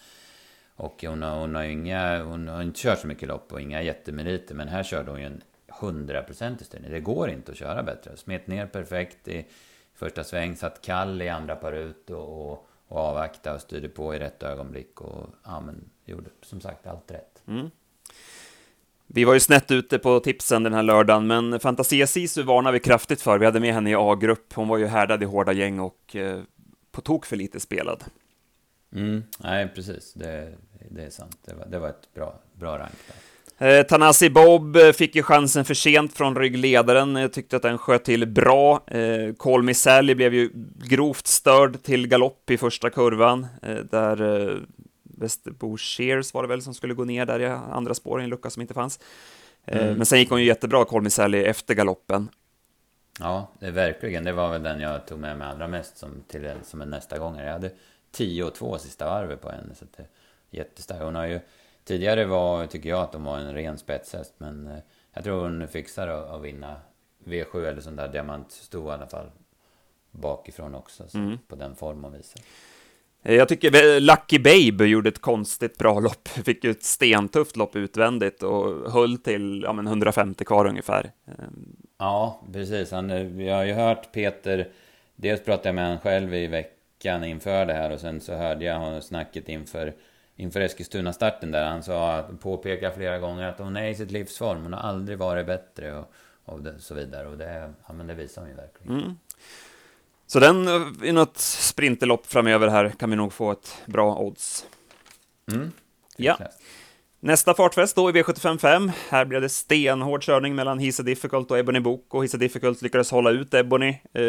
Och 0.77 1.05
hon 1.07 1.23
har, 1.23 1.41
hon 1.41 1.55
har, 1.55 1.63
inga, 1.63 2.23
hon 2.23 2.49
har 2.49 2.63
inte 2.63 2.81
kört 2.81 2.99
så 2.99 3.07
mycket 3.07 3.29
lopp 3.29 3.53
och 3.53 3.61
inga 3.61 3.83
jättemeriter. 3.83 4.55
Men 4.55 4.69
här 4.69 4.83
körde 4.83 5.11
hon 5.11 5.21
ju 5.21 5.27
en 5.27 5.43
hundraprocentig 5.81 6.67
styrning. 6.67 6.91
Det 6.91 7.01
går 7.01 7.31
inte 7.31 7.53
att 7.53 7.59
köra 7.59 7.83
bättre. 7.83 8.17
Smet 8.17 8.47
ner 8.47 8.67
perfekt 8.67 9.29
i 9.29 9.47
första 9.95 10.25
sväng. 10.25 10.57
Satt 10.57 10.83
kall 10.83 11.23
i 11.23 11.29
andra 11.29 11.57
par 11.57 11.73
ut 11.73 12.11
och, 12.11 12.51
och, 12.51 12.69
och 12.89 12.99
avvaktade 12.99 13.57
och 13.57 13.63
styrde 13.63 13.89
på 13.89 14.15
i 14.15 14.19
rätt 14.19 14.43
ögonblick. 14.43 15.01
Och 15.01 15.27
ja, 15.45 15.61
men 15.61 15.91
gjorde 16.05 16.31
som 16.43 16.61
sagt 16.61 16.87
allt 16.87 17.11
rätt. 17.11 17.43
Mm. 17.47 17.71
Vi 19.11 19.25
var 19.25 19.35
ju 19.35 19.41
snett 19.41 19.71
ute 19.71 19.99
på 19.99 20.21
tipsen 20.21 20.63
den 20.63 20.73
här 20.73 20.83
lördagen, 20.83 21.27
men 21.27 21.61
Fantasia 21.61 22.07
Sisu 22.07 22.43
varnar 22.43 22.73
vi 22.73 22.81
kraftigt 22.81 23.23
för. 23.23 23.39
Vi 23.39 23.45
hade 23.47 23.61
med 23.61 23.75
henne 23.75 23.91
i 23.91 23.95
A-grupp. 23.95 24.53
Hon 24.55 24.69
var 24.69 24.79
ju 24.79 24.87
härdad 24.87 25.23
i 25.23 25.27
hårda 25.27 25.53
gäng 25.53 25.81
och 25.81 26.17
eh, 26.17 26.41
på 26.93 27.01
tok 27.01 27.27
för 27.27 27.37
lite 27.37 27.61
spelad. 27.61 28.05
Mm, 28.95 29.23
nej, 29.39 29.69
precis. 29.75 30.13
Det, 30.15 30.55
det 30.91 31.03
är 31.03 31.11
sant. 31.11 31.39
Det 31.45 31.55
var, 31.55 31.67
det 31.67 31.79
var 31.79 31.89
ett 31.89 32.15
bra, 32.15 32.41
bra 32.55 32.79
rank 32.79 32.93
där. 33.07 33.17
Eh, 33.79 33.83
Tanasi 33.83 34.31
Bob 34.31 34.77
fick 34.95 35.17
ju 35.17 35.23
chansen 35.23 35.65
för 35.65 35.75
sent 35.75 36.15
från 36.15 36.37
ryggledaren. 36.37 37.17
Jag 37.17 37.33
tyckte 37.33 37.57
att 37.57 37.63
den 37.63 37.79
sköt 37.79 38.05
till 38.05 38.27
bra. 38.27 38.85
Eh, 38.87 39.35
Call 39.39 39.75
Sally 39.75 40.15
blev 40.15 40.35
ju 40.35 40.51
grovt 40.85 41.27
störd 41.27 41.83
till 41.83 42.09
galopp 42.09 42.51
i 42.51 42.59
första 42.59 42.91
kurvan, 42.91 43.47
eh, 43.63 43.75
där 43.75 44.61
Västerbo 45.19 45.77
Shears 45.77 46.35
var 46.35 46.43
det 46.43 46.49
väl 46.49 46.63
som 46.63 46.75
skulle 46.75 46.95
gå 46.95 47.05
ner 47.05 47.27
där 47.27 47.41
i 47.41 47.47
andra 47.47 47.95
spår 47.95 48.21
i 48.21 48.25
en 48.25 48.31
lucka 48.31 48.51
som 48.51 48.63
inte 48.63 48.75
fanns. 48.75 49.01
Eh, 49.65 49.83
mm. 49.83 49.97
Men 49.97 50.07
sen 50.07 50.19
gick 50.19 50.31
hon 50.31 50.41
ju 50.41 50.47
jättebra, 50.47 50.85
Colmy 50.85 51.11
Sally, 51.11 51.39
efter 51.39 51.75
galoppen. 51.75 52.29
Ja, 53.21 53.49
det 53.59 53.71
verkligen. 53.71 54.25
Det 54.25 54.33
var 54.33 54.51
väl 54.51 54.63
den 54.63 54.81
jag 54.81 55.07
tog 55.07 55.19
med 55.19 55.39
mig 55.39 55.49
allra 55.49 55.69
mest 55.69 55.99
som, 55.99 56.11
till, 56.29 56.53
som 56.63 56.81
en 56.81 56.91
nästa 56.91 57.19
gång. 57.19 57.39
Jag 57.39 57.53
hade 57.53 57.71
10 58.11 58.45
och 58.45 58.55
2 58.55 58.79
sista 58.79 59.07
varvet 59.07 59.41
på 59.41 59.51
henne. 59.51 59.75
Så 59.75 59.85
det 59.97 60.03
är 60.03 60.09
jättestarkt. 60.51 61.03
Hon 61.03 61.15
har 61.15 61.27
ju... 61.27 61.41
Tidigare 61.85 62.25
var, 62.25 62.67
tycker 62.67 62.89
jag, 62.89 63.01
att 63.01 63.15
hon 63.15 63.25
var 63.25 63.39
en 63.39 63.55
ren 63.55 63.79
spetshäst. 63.79 64.35
Men 64.39 64.67
eh, 64.67 64.79
jag 65.13 65.25
tror 65.25 65.41
hon 65.41 65.69
fixar 65.69 66.09
att, 66.09 66.31
att 66.31 66.43
vinna 66.43 66.81
V7 67.25 67.67
eller 67.67 67.81
sån 67.81 67.97
där 67.97 68.09
diamantsto 68.09 68.89
i 68.89 68.91
alla 68.91 69.07
fall. 69.07 69.31
Bakifrån 70.11 70.75
också, 70.75 71.05
mm. 71.15 71.39
på 71.49 71.57
den 71.57 71.77
form 71.77 72.05
hon 72.05 72.13
visar. 72.13 72.43
Eh, 73.29 73.35
jag 73.35 73.49
tycker 73.49 74.01
Lucky 74.01 74.39
Babe 74.39 74.87
gjorde 74.87 75.09
ett 75.09 75.21
konstigt 75.21 75.79
bra 75.79 76.01
lopp. 76.01 76.29
Fick 76.45 76.65
ju 76.65 76.71
ett 76.71 76.83
stentufft 76.83 77.57
lopp 77.57 77.77
utvändigt 77.77 78.43
och 78.43 78.93
höll 78.93 79.19
till 79.19 79.63
ja, 79.63 79.73
men 79.73 79.87
150 79.87 80.45
kvar 80.45 80.67
ungefär. 80.67 81.13
Ja, 81.99 82.43
precis. 82.53 82.91
Han, 82.91 83.11
jag 83.41 83.57
har 83.57 83.65
ju 83.65 83.73
hört 83.73 84.13
Peter, 84.13 84.69
dels 85.17 85.45
pratade 85.45 85.69
jag 85.69 85.75
med 85.75 85.85
honom 85.85 86.01
själv 86.01 86.35
i 86.35 86.47
veckan 86.47 87.25
inför 87.25 87.67
det 87.67 87.75
här 87.75 87.91
och 87.91 88.01
sen 88.01 88.21
så 88.21 88.35
hörde 88.35 88.65
jag 88.65 89.05
snacket 89.05 89.49
inför, 89.49 89.95
inför 90.37 90.61
Eskilstuna-starten 90.61 91.51
där 91.51 91.65
han 91.65 91.83
sa, 91.83 92.25
påpekade 92.41 92.95
flera 92.95 93.19
gånger 93.19 93.49
att 93.49 93.59
hon 93.59 93.77
är 93.77 93.89
i 93.89 93.95
sitt 93.95 94.11
livsform, 94.11 94.63
hon 94.63 94.73
har 94.73 94.81
aldrig 94.81 95.19
varit 95.19 95.47
bättre 95.47 95.95
och, 95.95 96.13
och 96.45 96.61
så 96.79 96.95
vidare. 96.95 97.29
Och 97.29 97.39
det, 97.39 97.73
ja, 97.87 97.93
men 97.93 98.07
det 98.07 98.15
visar 98.15 98.43
hon 98.43 98.51
ju 98.51 98.57
verkligen. 98.57 98.99
Mm. 98.99 99.17
Så 100.29 100.41
den, 100.41 100.69
i 101.05 101.13
något 101.13 101.39
sprinterlopp 101.39 102.27
framöver 102.27 102.69
här, 102.69 102.89
kan 102.91 103.11
vi 103.11 103.17
nog 103.17 103.33
få 103.33 103.53
ett 103.53 103.83
bra 103.87 104.19
odds. 104.19 104.67
Mm. 105.53 105.73
Ja. 106.17 106.39
Nästa 107.21 107.55
fartfest 107.55 107.97
då 107.97 108.11
i 108.11 108.13
V755. 108.13 108.93
Här 109.11 109.25
blev 109.25 109.41
det 109.41 109.49
stenhård 109.49 110.23
körning 110.23 110.55
mellan 110.55 110.79
Hisa 110.79 111.03
Difficult 111.03 111.51
och 111.51 111.59
Ebony 111.59 111.81
Book 111.81 112.15
och 112.15 112.25
Hisa 112.25 112.37
Difficult 112.37 112.83
lyckades 112.83 113.11
hålla 113.11 113.31
ut 113.31 113.55
Ebony. 113.55 113.89
Eh, 114.13 114.23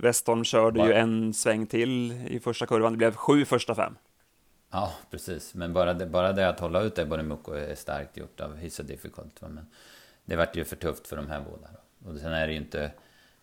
Westholm 0.00 0.44
körde 0.44 0.78
wow. 0.78 0.88
ju 0.88 0.94
en 0.94 1.34
sväng 1.34 1.66
till 1.66 2.12
i 2.28 2.40
första 2.40 2.66
kurvan. 2.66 2.92
Det 2.92 2.96
blev 2.98 3.14
sju 3.14 3.44
första 3.44 3.74
fem. 3.74 3.96
Ja, 4.70 4.92
precis. 5.10 5.54
Men 5.54 5.72
bara 5.72 5.94
det, 5.94 6.06
bara 6.06 6.32
det 6.32 6.48
att 6.48 6.60
hålla 6.60 6.82
ut 6.82 6.98
Ebony 6.98 7.22
Book 7.22 7.48
är 7.48 7.74
starkt 7.74 8.16
gjort 8.16 8.40
av 8.40 8.56
Hisa 8.56 8.82
Difficult. 8.82 9.40
Men 9.40 9.66
det 10.24 10.36
vart 10.36 10.56
ju 10.56 10.64
för 10.64 10.76
tufft 10.76 11.06
för 11.06 11.16
de 11.16 11.28
här 11.28 11.40
båda. 11.50 11.68
Och 12.04 12.20
sen 12.20 12.32
är 12.32 12.46
det 12.46 12.52
ju 12.52 12.58
inte... 12.58 12.92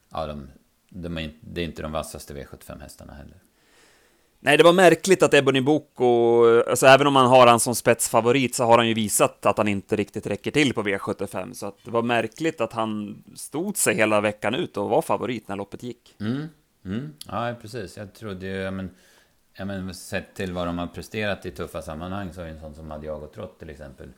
Ja, 0.10 0.26
de, 0.26 0.50
de 0.94 1.18
är, 1.18 1.32
det 1.42 1.62
är 1.62 1.66
inte 1.66 1.82
de 1.82 1.92
vassaste 1.92 2.34
V75-hästarna 2.34 3.14
heller. 3.14 3.38
Nej, 4.44 4.58
det 4.58 4.64
var 4.64 4.74
märkligt 4.74 5.24
att 5.24 5.34
Ebony 5.34 5.62
Boko, 5.62 6.44
alltså 6.70 6.86
även 6.86 7.08
om 7.08 7.14
man 7.14 7.28
har 7.28 7.48
han 7.48 7.60
som 7.60 7.76
spetsfavorit 7.76 8.56
så 8.56 8.64
har 8.64 8.78
han 8.78 8.88
ju 8.88 8.94
visat 8.94 9.46
att 9.46 9.58
han 9.58 9.68
inte 9.68 9.96
riktigt 9.96 10.28
räcker 10.28 10.52
till 10.52 10.74
på 10.74 10.84
V75, 10.84 11.54
så 11.54 11.66
att 11.66 11.78
det 11.86 11.92
var 11.92 12.02
märkligt 12.02 12.62
att 12.62 12.74
han 12.74 13.24
stod 13.36 13.78
sig 13.78 13.96
hela 13.96 14.22
veckan 14.22 14.56
ut 14.56 14.78
och 14.78 14.90
var 14.90 15.02
favorit 15.02 15.48
när 15.48 15.56
loppet 15.56 15.84
gick. 15.84 16.16
Mm, 16.20 16.48
mm. 16.86 17.14
Ja, 17.28 17.56
precis. 17.62 17.98
Jag 17.98 18.14
trodde 18.14 18.46
ju, 18.46 18.72
men, 18.72 18.90
ja, 19.54 19.66
men 19.66 19.96
sett 19.96 20.34
till 20.34 20.54
vad 20.54 20.68
de 20.68 20.78
har 20.78 20.88
presterat 20.88 21.46
i 21.46 21.52
tuffa 21.52 21.82
sammanhang 21.82 22.34
så 22.34 22.42
är 22.42 22.46
en 22.46 22.60
sån 22.60 22.76
som 22.76 22.92
Adiago 22.92 23.28
Trott 23.28 23.60
till 23.60 23.70
exempel 23.70 24.10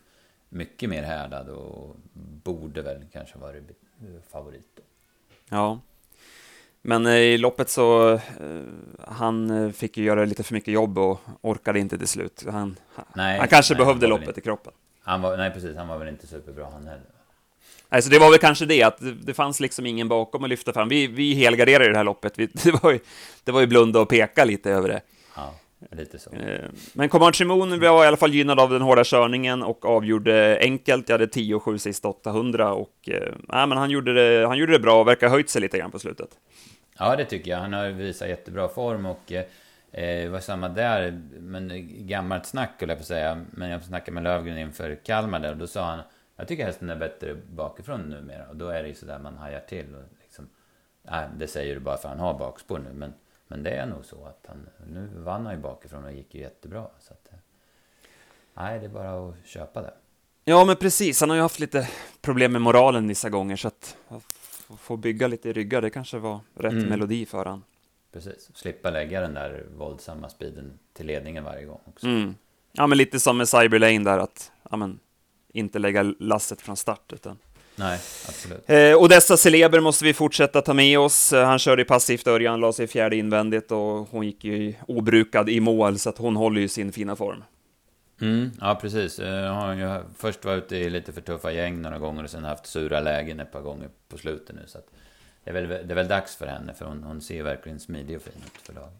mycket 0.48 0.90
mer 0.90 1.02
härdad 1.02 1.48
och 1.48 1.96
borde 2.42 2.82
väl 2.82 3.04
kanske 3.12 3.38
varit 3.38 3.64
favorit. 4.30 4.68
Då. 4.76 4.82
Ja. 5.48 5.80
Men 6.86 7.06
eh, 7.06 7.12
i 7.12 7.38
loppet 7.38 7.70
så, 7.70 8.12
eh, 8.12 8.20
han 9.08 9.50
eh, 9.50 9.72
fick 9.72 9.96
ju 9.96 10.04
göra 10.04 10.24
lite 10.24 10.42
för 10.42 10.54
mycket 10.54 10.74
jobb 10.74 10.98
och 10.98 11.20
orkade 11.40 11.78
inte 11.78 11.98
till 11.98 12.08
slut. 12.08 12.44
Han, 12.50 12.76
nej, 13.14 13.38
han 13.38 13.48
kanske 13.48 13.74
nej, 13.74 13.78
behövde 13.78 14.06
han 14.06 14.10
loppet 14.10 14.28
inte, 14.28 14.40
i 14.40 14.42
kroppen. 14.42 14.72
Han 15.02 15.22
var, 15.22 15.36
nej, 15.36 15.50
precis, 15.50 15.76
han 15.76 15.88
var 15.88 15.98
väl 15.98 16.08
inte 16.08 16.26
superbra 16.26 16.66
han 16.72 16.86
heller. 16.86 17.04
Nej, 17.88 18.02
så 18.02 18.10
det 18.10 18.18
var 18.18 18.30
väl 18.30 18.38
kanske 18.38 18.66
det, 18.66 18.82
att 18.82 18.98
det 19.22 19.34
fanns 19.34 19.60
liksom 19.60 19.86
ingen 19.86 20.08
bakom 20.08 20.44
att 20.44 20.50
lyfta 20.50 20.72
fram. 20.72 20.88
Vi, 20.88 21.06
vi 21.06 21.34
helgarderade 21.34 21.90
det 21.90 21.96
här 21.96 22.04
loppet, 22.04 22.38
vi, 22.38 22.46
det, 22.52 22.82
var 22.82 22.92
ju, 22.92 22.98
det 23.44 23.52
var 23.52 23.60
ju 23.60 23.66
blunda 23.66 24.00
och 24.00 24.08
peka 24.08 24.44
lite 24.44 24.70
över 24.70 24.88
det. 24.88 25.00
Ja, 25.36 25.54
lite 25.90 26.18
så. 26.18 26.30
Men 26.92 27.08
Command 27.08 27.34
Shimon 27.34 27.80
var 27.80 28.04
i 28.04 28.06
alla 28.06 28.16
fall 28.16 28.34
gynnad 28.34 28.60
av 28.60 28.70
den 28.70 28.82
hårda 28.82 29.04
körningen 29.04 29.62
och 29.62 29.84
avgjorde 29.84 30.58
enkelt. 30.60 31.08
Jag 31.08 31.14
hade 31.14 31.26
10-7 31.26 31.78
sista 31.78 32.08
800 32.08 32.72
och 32.72 33.08
nej, 33.48 33.66
men 33.66 33.78
han, 33.78 33.90
gjorde 33.90 34.14
det, 34.14 34.46
han 34.46 34.58
gjorde 34.58 34.72
det 34.72 34.78
bra 34.78 35.00
och 35.00 35.08
verkar 35.08 35.26
ha 35.26 35.34
höjt 35.34 35.50
sig 35.50 35.60
lite 35.60 35.78
grann 35.78 35.90
på 35.90 35.98
slutet. 35.98 36.28
Ja, 36.98 37.16
det 37.16 37.24
tycker 37.24 37.50
jag. 37.50 37.58
Han 37.58 37.72
har 37.72 37.88
visat 37.88 38.28
jättebra 38.28 38.68
form 38.68 39.06
och 39.06 39.32
eh, 39.98 40.30
var 40.30 40.40
samma 40.40 40.68
där, 40.68 41.22
men 41.40 41.88
gammalt 42.06 42.46
snack 42.46 42.70
höll 42.80 42.88
jag 42.88 42.98
på 42.98 43.04
säga. 43.04 43.44
Men 43.50 43.70
jag 43.70 43.82
snackade 43.82 44.12
med 44.12 44.22
Lövgren 44.22 44.58
inför 44.58 44.98
Kalmar 45.04 45.40
där 45.40 45.50
och 45.50 45.56
då 45.56 45.66
sa 45.66 45.84
han 45.84 46.00
jag 46.36 46.48
tycker 46.48 46.64
hästen 46.64 46.90
är 46.90 46.96
bättre 46.96 47.34
bakifrån 47.34 48.00
numera. 48.00 48.48
Och 48.48 48.56
då 48.56 48.68
är 48.68 48.82
det 48.82 48.88
ju 48.88 48.94
sådär 48.94 49.18
man 49.18 49.36
hajar 49.36 49.60
till. 49.60 49.94
Och 49.94 50.02
liksom, 50.22 50.48
nej, 51.02 51.28
det 51.38 51.46
säger 51.46 51.74
du 51.74 51.80
bara 51.80 51.96
för 51.96 52.08
att 52.08 52.14
han 52.14 52.26
har 52.26 52.38
bakspår 52.38 52.78
nu. 52.78 52.92
Men, 52.92 53.14
men 53.54 53.62
det 53.62 53.70
är 53.70 53.86
nog 53.86 54.04
så 54.04 54.24
att 54.24 54.44
han, 54.48 54.68
nu 54.86 55.10
vann 55.16 55.46
han 55.46 55.54
ju 55.54 55.60
bakifrån 55.60 56.04
och 56.04 56.12
gick 56.12 56.34
ju 56.34 56.40
jättebra. 56.40 56.86
Så 57.00 57.12
att, 57.12 57.28
eh, 57.32 57.38
nej, 58.54 58.78
det 58.78 58.84
är 58.84 58.88
bara 58.88 59.28
att 59.28 59.34
köpa 59.44 59.82
det. 59.82 59.94
Ja, 60.44 60.64
men 60.64 60.76
precis. 60.76 61.20
Han 61.20 61.30
har 61.30 61.36
ju 61.36 61.42
haft 61.42 61.58
lite 61.58 61.88
problem 62.20 62.52
med 62.52 62.62
moralen 62.62 63.08
vissa 63.08 63.30
gånger, 63.30 63.56
så 63.56 63.68
att 63.68 63.96
få 64.78 64.96
bygga 64.96 65.26
lite 65.26 65.48
i 65.48 65.52
ryggar, 65.52 65.82
det 65.82 65.90
kanske 65.90 66.18
var 66.18 66.40
rätt 66.54 66.72
mm. 66.72 66.88
melodi 66.88 67.26
för 67.26 67.44
han. 67.44 67.64
Precis, 68.12 68.50
slippa 68.54 68.90
lägga 68.90 69.20
den 69.20 69.34
där 69.34 69.66
våldsamma 69.76 70.28
speeden 70.28 70.78
till 70.92 71.06
ledningen 71.06 71.44
varje 71.44 71.64
gång 71.64 71.80
också. 71.84 72.06
Mm. 72.06 72.34
Ja, 72.72 72.86
men 72.86 72.98
lite 72.98 73.20
som 73.20 73.38
med 73.38 73.48
Cyberlane 73.48 74.04
där, 74.04 74.18
att 74.18 74.52
ja, 74.70 74.76
men, 74.76 74.98
inte 75.48 75.78
lägga 75.78 76.02
lasset 76.02 76.60
från 76.60 76.76
start, 76.76 77.12
utan 77.12 77.38
Nej, 77.76 77.98
absolut. 78.28 78.70
Eh, 78.70 78.92
och 78.92 79.08
dessa 79.08 79.36
celeber 79.36 79.80
måste 79.80 80.04
vi 80.04 80.14
fortsätta 80.14 80.62
ta 80.62 80.74
med 80.74 80.98
oss. 80.98 81.32
Eh, 81.32 81.46
han 81.46 81.58
körde 81.58 81.84
passivt 81.84 82.26
Örjan, 82.26 82.60
la 82.60 82.72
sig 82.72 82.86
fjärde 82.86 83.16
invändigt 83.16 83.70
och 83.70 84.08
hon 84.10 84.26
gick 84.26 84.44
ju 84.44 84.74
obrukad 84.88 85.48
i 85.48 85.60
mål, 85.60 85.98
så 85.98 86.08
att 86.08 86.18
hon 86.18 86.36
håller 86.36 86.60
ju 86.60 86.68
sin 86.68 86.92
fina 86.92 87.16
form. 87.16 87.44
Mm, 88.20 88.50
ja, 88.60 88.78
precis. 88.80 89.18
Jag 89.18 89.52
har 89.52 89.74
ju 89.74 90.00
först 90.18 90.44
varit 90.44 90.64
ute 90.64 90.76
i 90.76 90.90
lite 90.90 91.12
för 91.12 91.20
tuffa 91.20 91.52
gäng 91.52 91.82
några 91.82 91.98
gånger 91.98 92.24
och 92.24 92.30
sen 92.30 92.44
haft 92.44 92.66
sura 92.66 93.00
lägen 93.00 93.40
ett 93.40 93.52
par 93.52 93.60
gånger 93.60 93.88
på 94.08 94.18
slutet 94.18 94.56
nu. 94.56 94.62
Så 94.66 94.78
det, 95.44 95.50
är 95.50 95.54
väl, 95.54 95.68
det 95.68 95.92
är 95.92 95.94
väl 95.94 96.08
dags 96.08 96.36
för 96.36 96.46
henne, 96.46 96.74
för 96.74 96.84
hon, 96.84 97.02
hon 97.02 97.20
ser 97.20 97.42
verkligen 97.42 97.80
smidig 97.80 98.16
och 98.16 98.22
fin 98.22 98.42
ut 98.46 98.66
för 98.66 98.72
dagen. 98.72 98.92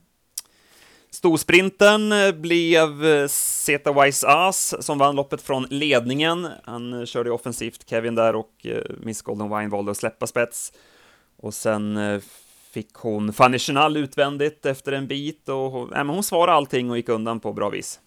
Storsprinten 1.14 2.12
blev 2.40 2.88
Zeta 3.28 4.02
Wise 4.02 4.28
Ass 4.28 4.74
som 4.80 4.98
vann 4.98 5.16
loppet 5.16 5.42
från 5.42 5.66
ledningen. 5.70 6.48
Han 6.64 7.06
körde 7.06 7.30
offensivt 7.30 7.88
Kevin 7.88 8.14
där 8.14 8.36
och 8.36 8.50
eh, 8.62 8.82
Miss 8.98 9.22
Golden 9.22 9.58
Wine 9.58 9.68
valde 9.68 9.90
att 9.90 9.96
släppa 9.96 10.26
spets. 10.26 10.72
Och 11.36 11.54
sen 11.54 11.96
eh, 11.96 12.20
fick 12.70 12.94
hon 12.94 13.32
Fanny 13.32 13.58
Chenal 13.58 13.96
utvändigt 13.96 14.66
efter 14.66 14.92
en 14.92 15.06
bit 15.06 15.48
och 15.48 15.70
hon, 15.70 16.08
hon 16.08 16.22
svarade 16.22 16.56
allting 16.56 16.90
och 16.90 16.96
gick 16.96 17.08
undan 17.08 17.40
på 17.40 17.52
bra 17.52 17.70
vis. 17.70 18.00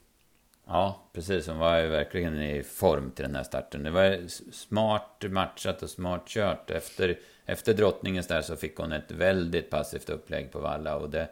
Ja, 0.67 1.09
precis. 1.13 1.47
Hon 1.47 1.57
var 1.57 1.77
ju 1.77 1.87
verkligen 1.87 2.41
i 2.41 2.63
form 2.63 3.11
till 3.11 3.25
den 3.25 3.35
här 3.35 3.43
starten. 3.43 3.83
Det 3.83 3.91
var 3.91 4.27
smart 4.51 5.23
matchat 5.29 5.83
och 5.83 5.89
smart 5.89 6.27
kört. 6.27 6.69
Efter, 6.69 7.19
efter 7.45 7.73
drottningens 7.73 8.27
där 8.27 8.41
så 8.41 8.55
fick 8.55 8.77
hon 8.77 8.91
ett 8.91 9.11
väldigt 9.11 9.69
passivt 9.69 10.09
upplägg 10.09 10.51
på 10.51 10.59
valla 10.59 10.95
och 10.95 11.09
det, 11.09 11.29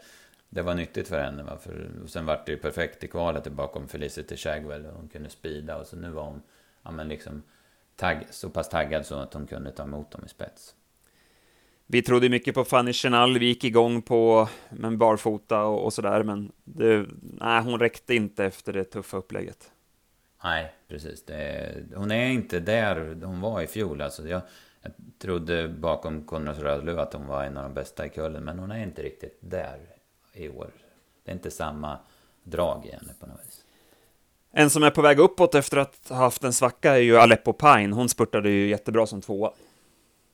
det 0.56 0.62
var 0.62 0.76
nyttigt 0.76 1.08
för 1.08 1.20
henne. 1.20 1.44
Va? 1.44 1.58
För, 1.58 1.92
och 2.04 2.10
sen 2.10 2.26
vart 2.26 2.46
det 2.46 2.52
ju 2.52 2.58
perfekt 2.58 3.04
i 3.04 3.08
kvalet 3.08 3.48
bakom 3.48 3.88
Felicity 3.88 4.38
Shagwell. 4.38 4.86
Hon 4.86 5.08
kunde 5.08 5.30
spida 5.30 5.78
och 5.78 5.88
så 5.88 5.96
nu 5.96 6.10
var 6.10 6.24
hon 6.24 6.42
ja, 6.84 6.92
men 6.92 7.08
liksom 7.08 7.44
tagg, 7.96 8.28
så 8.30 8.50
pass 8.50 8.70
taggad 8.70 9.06
så 9.06 9.16
att 9.16 9.34
hon 9.34 9.48
kunde 9.48 9.72
ta 9.72 9.84
emot 9.84 10.12
dem 10.12 10.22
i 10.26 10.30
spets. 10.30 10.76
Vi 11.88 12.02
trodde 12.02 12.30
mycket 12.30 12.56
på 12.56 12.64
Fanny 12.64 12.94
Chenal, 12.94 13.40
vi 13.40 13.46
gick 13.46 13.64
igång 13.64 14.02
på 14.02 14.50
men 14.70 14.98
barfota 14.98 15.64
och, 15.64 15.86
och 15.86 15.94
sådär, 15.94 16.24
men 16.24 16.52
det, 16.64 17.06
nej, 17.22 17.62
hon 17.62 17.80
räckte 17.80 18.16
inte 18.16 18.46
efter 18.46 18.74
det 18.74 18.84
tuffa 18.84 19.18
upplägget. 19.18 19.72
Nej, 20.44 20.74
precis. 20.88 21.26
Det, 21.26 21.74
hon 21.96 22.12
är 22.12 22.30
inte 22.30 22.60
där 22.60 23.18
hon 23.24 23.42
var 23.42 23.62
i 23.62 23.68
fjol. 23.68 24.02
Alltså 24.02 24.28
jag, 24.28 24.42
jag 24.82 24.92
trodde 25.20 25.68
bakom 25.68 26.24
Konrads 26.24 26.60
Rödluv 26.60 27.00
att 27.00 27.14
hon 27.14 27.28
var 27.28 27.44
en 27.44 27.58
av 27.58 27.64
de 27.64 27.74
bästa 27.74 28.06
i 28.06 28.10
kullen, 28.10 28.44
men 28.44 28.60
hon 28.60 28.72
är 28.72 28.84
inte 28.84 29.04
riktigt 29.04 29.38
där 29.42 29.95
i 30.36 30.50
år. 30.50 30.70
Det 31.24 31.32
är 31.32 31.36
inte 31.36 31.52
samma 31.52 31.98
drag 32.44 32.86
i 32.86 32.92
henne 32.92 33.14
på 33.20 33.28
något 33.28 33.40
vis. 33.48 33.62
En 34.52 34.70
som 34.70 34.84
är 34.84 34.90
på 34.92 35.02
väg 35.02 35.20
uppåt 35.20 35.56
efter 35.56 35.78
att 35.78 36.10
ha 36.10 36.16
haft 36.16 36.44
en 36.44 36.54
svacka 36.54 36.94
är 36.94 37.02
ju 37.02 37.18
Aleppo 37.18 37.54
Pine. 37.54 37.96
Hon 37.96 38.10
spurtade 38.10 38.50
ju 38.50 38.68
jättebra 38.68 39.08
som 39.08 39.22
tvåa. 39.22 39.52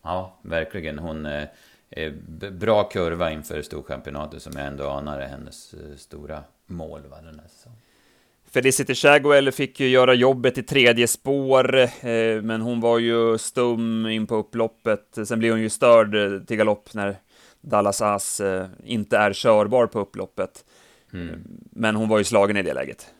Ja, 0.03 0.39
verkligen. 0.41 0.99
Hon 0.99 1.25
är 1.25 1.49
eh, 1.89 2.11
bra 2.51 2.83
kurva 2.83 3.31
inför 3.31 3.61
Storchampionatet 3.61 4.41
som 4.41 4.53
jag 4.55 4.67
ändå 4.67 4.89
anar 4.89 5.19
är 5.19 5.27
hennes 5.27 5.73
eh, 5.73 5.95
stora 5.97 6.43
mål 6.65 7.01
va, 7.09 7.17
den 7.21 7.39
här 7.39 7.47
säsongen. 7.47 7.79
Felicity 8.51 8.95
Shagwell 8.95 9.51
fick 9.51 9.79
ju 9.79 9.87
göra 9.87 10.13
jobbet 10.13 10.57
i 10.57 10.63
tredje 10.63 11.07
spår, 11.07 11.79
eh, 11.79 12.41
men 12.41 12.61
hon 12.61 12.81
var 12.81 12.99
ju 12.99 13.37
stum 13.37 14.05
in 14.05 14.27
på 14.27 14.35
upploppet. 14.35 15.17
Sen 15.25 15.39
blev 15.39 15.51
hon 15.51 15.61
ju 15.61 15.69
störd 15.69 16.47
till 16.47 16.57
galopp 16.57 16.93
när 16.93 17.15
Dallas 17.61 18.01
As 18.01 18.41
inte 18.83 19.17
är 19.17 19.33
körbar 19.33 19.87
på 19.87 19.99
upploppet. 19.99 20.65
Mm. 21.13 21.43
Men 21.71 21.95
hon 21.95 22.09
var 22.09 22.17
ju 22.17 22.23
slagen 22.23 22.57
i 22.57 22.63
det 22.63 22.73
läget. 22.73 23.13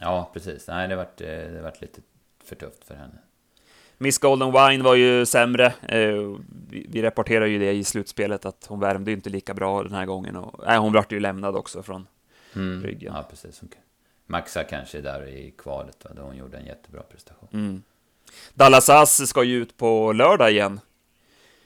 Ja, 0.00 0.30
precis. 0.32 0.68
Nej, 0.68 0.88
det 0.88 0.96
vart, 0.96 1.16
det 1.16 1.60
vart 1.62 1.80
lite 1.80 2.00
för 2.44 2.56
tufft 2.56 2.84
för 2.84 2.94
henne. 2.94 3.18
Miss 3.98 4.18
Golden 4.18 4.52
Wine 4.52 4.84
var 4.84 4.94
ju 4.94 5.26
sämre. 5.26 5.66
Eh, 5.66 6.36
vi 6.68 7.02
rapporterade 7.02 7.50
ju 7.50 7.58
det 7.58 7.72
i 7.72 7.84
slutspelet 7.84 8.46
att 8.46 8.66
hon 8.68 8.80
värmde 8.80 9.12
inte 9.12 9.30
lika 9.30 9.54
bra 9.54 9.82
den 9.82 9.94
här 9.94 10.06
gången. 10.06 10.36
Och, 10.36 10.64
nej, 10.66 10.78
hon 10.78 10.92
vart 10.92 11.12
ju 11.12 11.20
lämnad 11.20 11.56
också 11.56 11.82
från, 11.82 12.06
mm. 12.54 12.82
ryggen. 12.82 13.12
Ja, 13.16 13.26
precis. 13.30 13.62
Maxa 14.26 14.64
kanske 14.64 15.00
där 15.00 15.28
i 15.28 15.54
kvalet, 15.58 16.04
va? 16.04 16.10
då 16.16 16.22
hon 16.22 16.36
gjorde 16.36 16.58
en 16.58 16.66
jättebra 16.66 17.02
prestation. 17.02 17.48
Mm. 17.52 17.82
Dallas 18.54 18.88
Ass 18.88 19.28
ska 19.28 19.42
ju 19.42 19.56
ut 19.56 19.76
på 19.76 20.12
lördag 20.12 20.50
igen. 20.50 20.80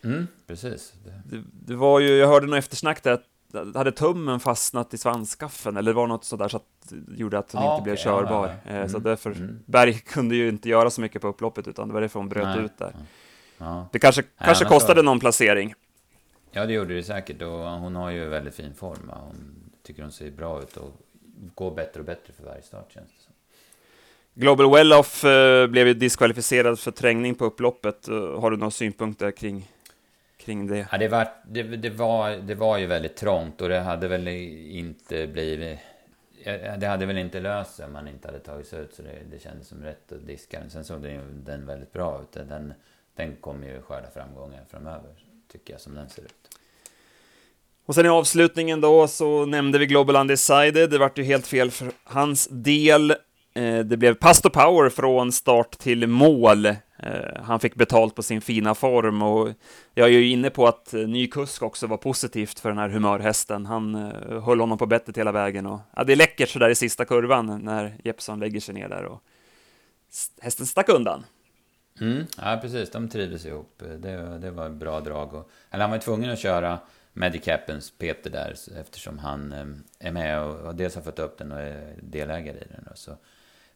Mm, 0.04 0.26
precis. 0.46 0.92
Det, 1.24 1.42
det 1.52 1.74
var 1.76 2.00
ju, 2.00 2.08
jag 2.16 2.28
hörde 2.28 2.46
något 2.46 2.58
eftersnack 2.58 3.02
där, 3.02 3.12
att 3.12 3.74
hade 3.74 3.92
tummen 3.92 4.40
fastnat 4.40 4.94
i 4.94 4.98
svanskaffen, 4.98 5.76
eller 5.76 5.90
det 5.92 5.96
var 5.96 6.06
något 6.06 6.24
sådär 6.24 6.48
så 6.48 6.56
att 6.56 6.64
det 6.88 7.16
gjorde 7.16 7.38
att 7.38 7.52
hon 7.52 7.62
Ah, 7.62 7.72
inte 7.74 7.82
blev 7.82 7.92
okej, 7.94 8.04
körbar. 8.04 8.56
ja. 8.66 8.70
Eh, 8.72 8.86
Så 8.86 8.96
Mm, 8.96 9.02
därför, 9.02 9.30
mm. 9.30 9.58
Berg 9.66 9.92
kunde 10.06 10.36
ju 10.36 10.48
inte 10.48 10.68
göra 10.68 10.90
så 10.90 11.00
mycket 11.00 11.22
på 11.22 11.28
upploppet, 11.28 11.68
utan 11.68 11.88
det 11.88 11.94
var 11.94 12.00
därför 12.00 12.20
hon 12.20 12.28
bröt 12.28 12.44
Nej, 12.56 12.64
ut 12.64 12.78
där. 12.78 12.92
ja. 13.58 13.88
Det 13.92 13.98
kanske, 13.98 14.22
kanske 14.22 14.64
annars 14.64 14.72
kostade 14.72 15.02
någon 15.02 15.20
placering. 15.20 15.74
ja, 16.52 16.66
det 16.66 16.72
gjorde 16.72 16.94
det 16.94 17.02
säkert. 17.02 17.42
Och 17.42 17.48
hon 17.48 17.96
har 17.96 18.10
ju 18.10 18.24
väldigt 18.28 18.54
fin 18.54 18.74
form. 18.74 19.10
Hon 19.14 19.54
tycker 19.82 20.02
hon 20.02 20.12
ser 20.12 20.30
bra 20.30 20.62
ut 20.62 20.76
och 20.76 20.90
går 21.54 21.74
bättre 21.74 22.00
och 22.00 22.06
bättre 22.06 22.32
för 22.32 22.44
varje 22.44 22.62
start 22.62 22.92
känns 22.92 23.08
det 23.10 23.22
som. 23.24 23.32
Global 24.34 24.66
Well-Off 24.66 25.24
eh, 25.24 25.66
blev 25.66 25.86
ju 25.86 25.94
diskvalificerad 25.94 26.78
för 26.78 26.90
trängning 26.90 27.34
på 27.34 27.44
upploppet. 27.44 28.08
Eh, 28.08 28.40
Har 28.40 28.50
du 28.50 28.56
några 28.56 28.70
synpunkter 28.70 29.30
kring, 29.30 29.70
kring 30.44 30.66
det? 30.66 30.86
Ja, 30.92 30.98
det, 30.98 31.08
var, 31.08 31.28
det, 31.48 31.62
det, 31.62 31.90
var, 31.90 32.30
det 32.30 32.54
var 32.54 32.78
ju 32.78 32.86
väldigt 32.86 33.16
trångt 33.16 33.60
och 33.60 33.68
det 33.68 33.80
hade 33.80 34.08
väl 34.08 34.28
inte 34.28 35.26
blivit... 35.26 35.78
Det 36.78 36.86
hade 36.86 37.06
väl 37.06 37.18
inte 37.18 37.40
löst 37.40 37.74
sig 37.76 37.86
om 37.86 37.92
man 37.92 38.08
inte 38.08 38.28
hade 38.28 38.38
tagit 38.38 38.66
sig 38.66 38.80
ut 38.80 38.94
så 38.94 39.02
det, 39.02 39.18
det 39.30 39.42
kändes 39.42 39.68
som 39.68 39.82
rätt 39.82 40.12
att 40.12 40.26
diska 40.26 40.60
den. 40.60 40.70
Sen 40.70 40.84
såg 40.84 41.02
den, 41.02 41.44
den 41.44 41.66
väldigt 41.66 41.92
bra 41.92 42.20
ut. 42.22 42.32
Den, 42.48 42.74
den 43.16 43.36
kommer 43.36 43.66
ju 43.66 43.82
skörda 43.82 44.10
framgångar 44.14 44.60
framöver, 44.70 45.10
tycker 45.52 45.74
jag, 45.74 45.80
som 45.80 45.94
den 45.94 46.08
ser 46.08 46.22
ut. 46.22 46.58
Och 47.86 47.94
sen 47.94 48.06
i 48.06 48.08
avslutningen 48.08 48.80
då 48.80 49.08
så 49.08 49.46
nämnde 49.46 49.78
vi 49.78 49.86
Global 49.86 50.16
Undecided. 50.16 50.90
Det 50.90 50.98
vart 50.98 51.18
ju 51.18 51.22
helt 51.22 51.46
fel 51.46 51.70
för 51.70 51.88
hans 52.04 52.48
del. 52.50 53.10
Eh, 53.54 53.78
Det 53.78 53.96
blev 53.96 54.14
Pastor 54.14 54.50
Power 54.50 54.90
från 54.90 55.32
start 55.32 55.78
till 55.78 56.06
mål. 56.06 56.68
Eh, 57.04 57.42
han 57.42 57.60
fick 57.60 57.74
betalt 57.74 58.14
på 58.14 58.22
sin 58.22 58.40
fina 58.40 58.74
form 58.74 59.22
och 59.22 59.52
jag 59.94 60.08
är 60.08 60.12
ju 60.12 60.28
inne 60.28 60.50
på 60.50 60.66
att 60.66 60.94
eh, 60.94 61.00
ny 61.00 61.26
kusk 61.26 61.62
också 61.62 61.86
var 61.86 61.96
positivt 61.96 62.60
för 62.60 62.68
den 62.68 62.78
här 62.78 62.88
humörhästen. 62.88 63.66
Han 63.66 63.94
eh, 63.94 64.42
höll 64.42 64.60
honom 64.60 64.78
på 64.78 64.86
bettet 64.86 65.18
hela 65.18 65.32
vägen 65.32 65.66
och 65.66 65.80
ja, 65.96 66.04
det 66.04 66.12
är 66.12 66.16
läckert 66.16 66.48
så 66.48 66.58
där 66.58 66.68
i 66.68 66.74
sista 66.74 67.04
kurvan 67.04 67.60
när 67.64 67.96
Jeppson 68.04 68.40
lägger 68.40 68.60
sig 68.60 68.74
ner 68.74 68.88
där 68.88 69.04
och 69.04 69.22
hästen 70.40 70.66
stack 70.66 70.88
undan. 70.88 71.24
Mm, 72.00 72.26
ja, 72.38 72.58
precis. 72.62 72.90
De 72.90 73.08
trivdes 73.08 73.46
ihop. 73.46 73.82
Det, 73.98 74.38
det 74.38 74.50
var 74.50 74.68
bra 74.68 75.00
drag. 75.00 75.34
Och, 75.34 75.50
eller 75.70 75.82
han 75.82 75.90
var 75.90 75.96
ju 75.96 76.02
tvungen 76.02 76.30
att 76.30 76.38
köra 76.38 76.78
Medicapens 77.12 77.90
Peter 77.98 78.30
där 78.30 78.54
eftersom 78.80 79.18
han 79.18 79.52
är 79.98 80.12
med 80.12 80.42
och, 80.42 80.60
och 80.60 80.74
dels 80.74 80.94
har 80.94 81.02
fått 81.02 81.18
upp 81.18 81.38
den 81.38 81.52
och 81.52 81.60
är 81.60 81.94
delägare 82.02 82.56
i 82.56 82.66
den. 82.70 82.86
Och 82.90 82.98
så. 82.98 83.16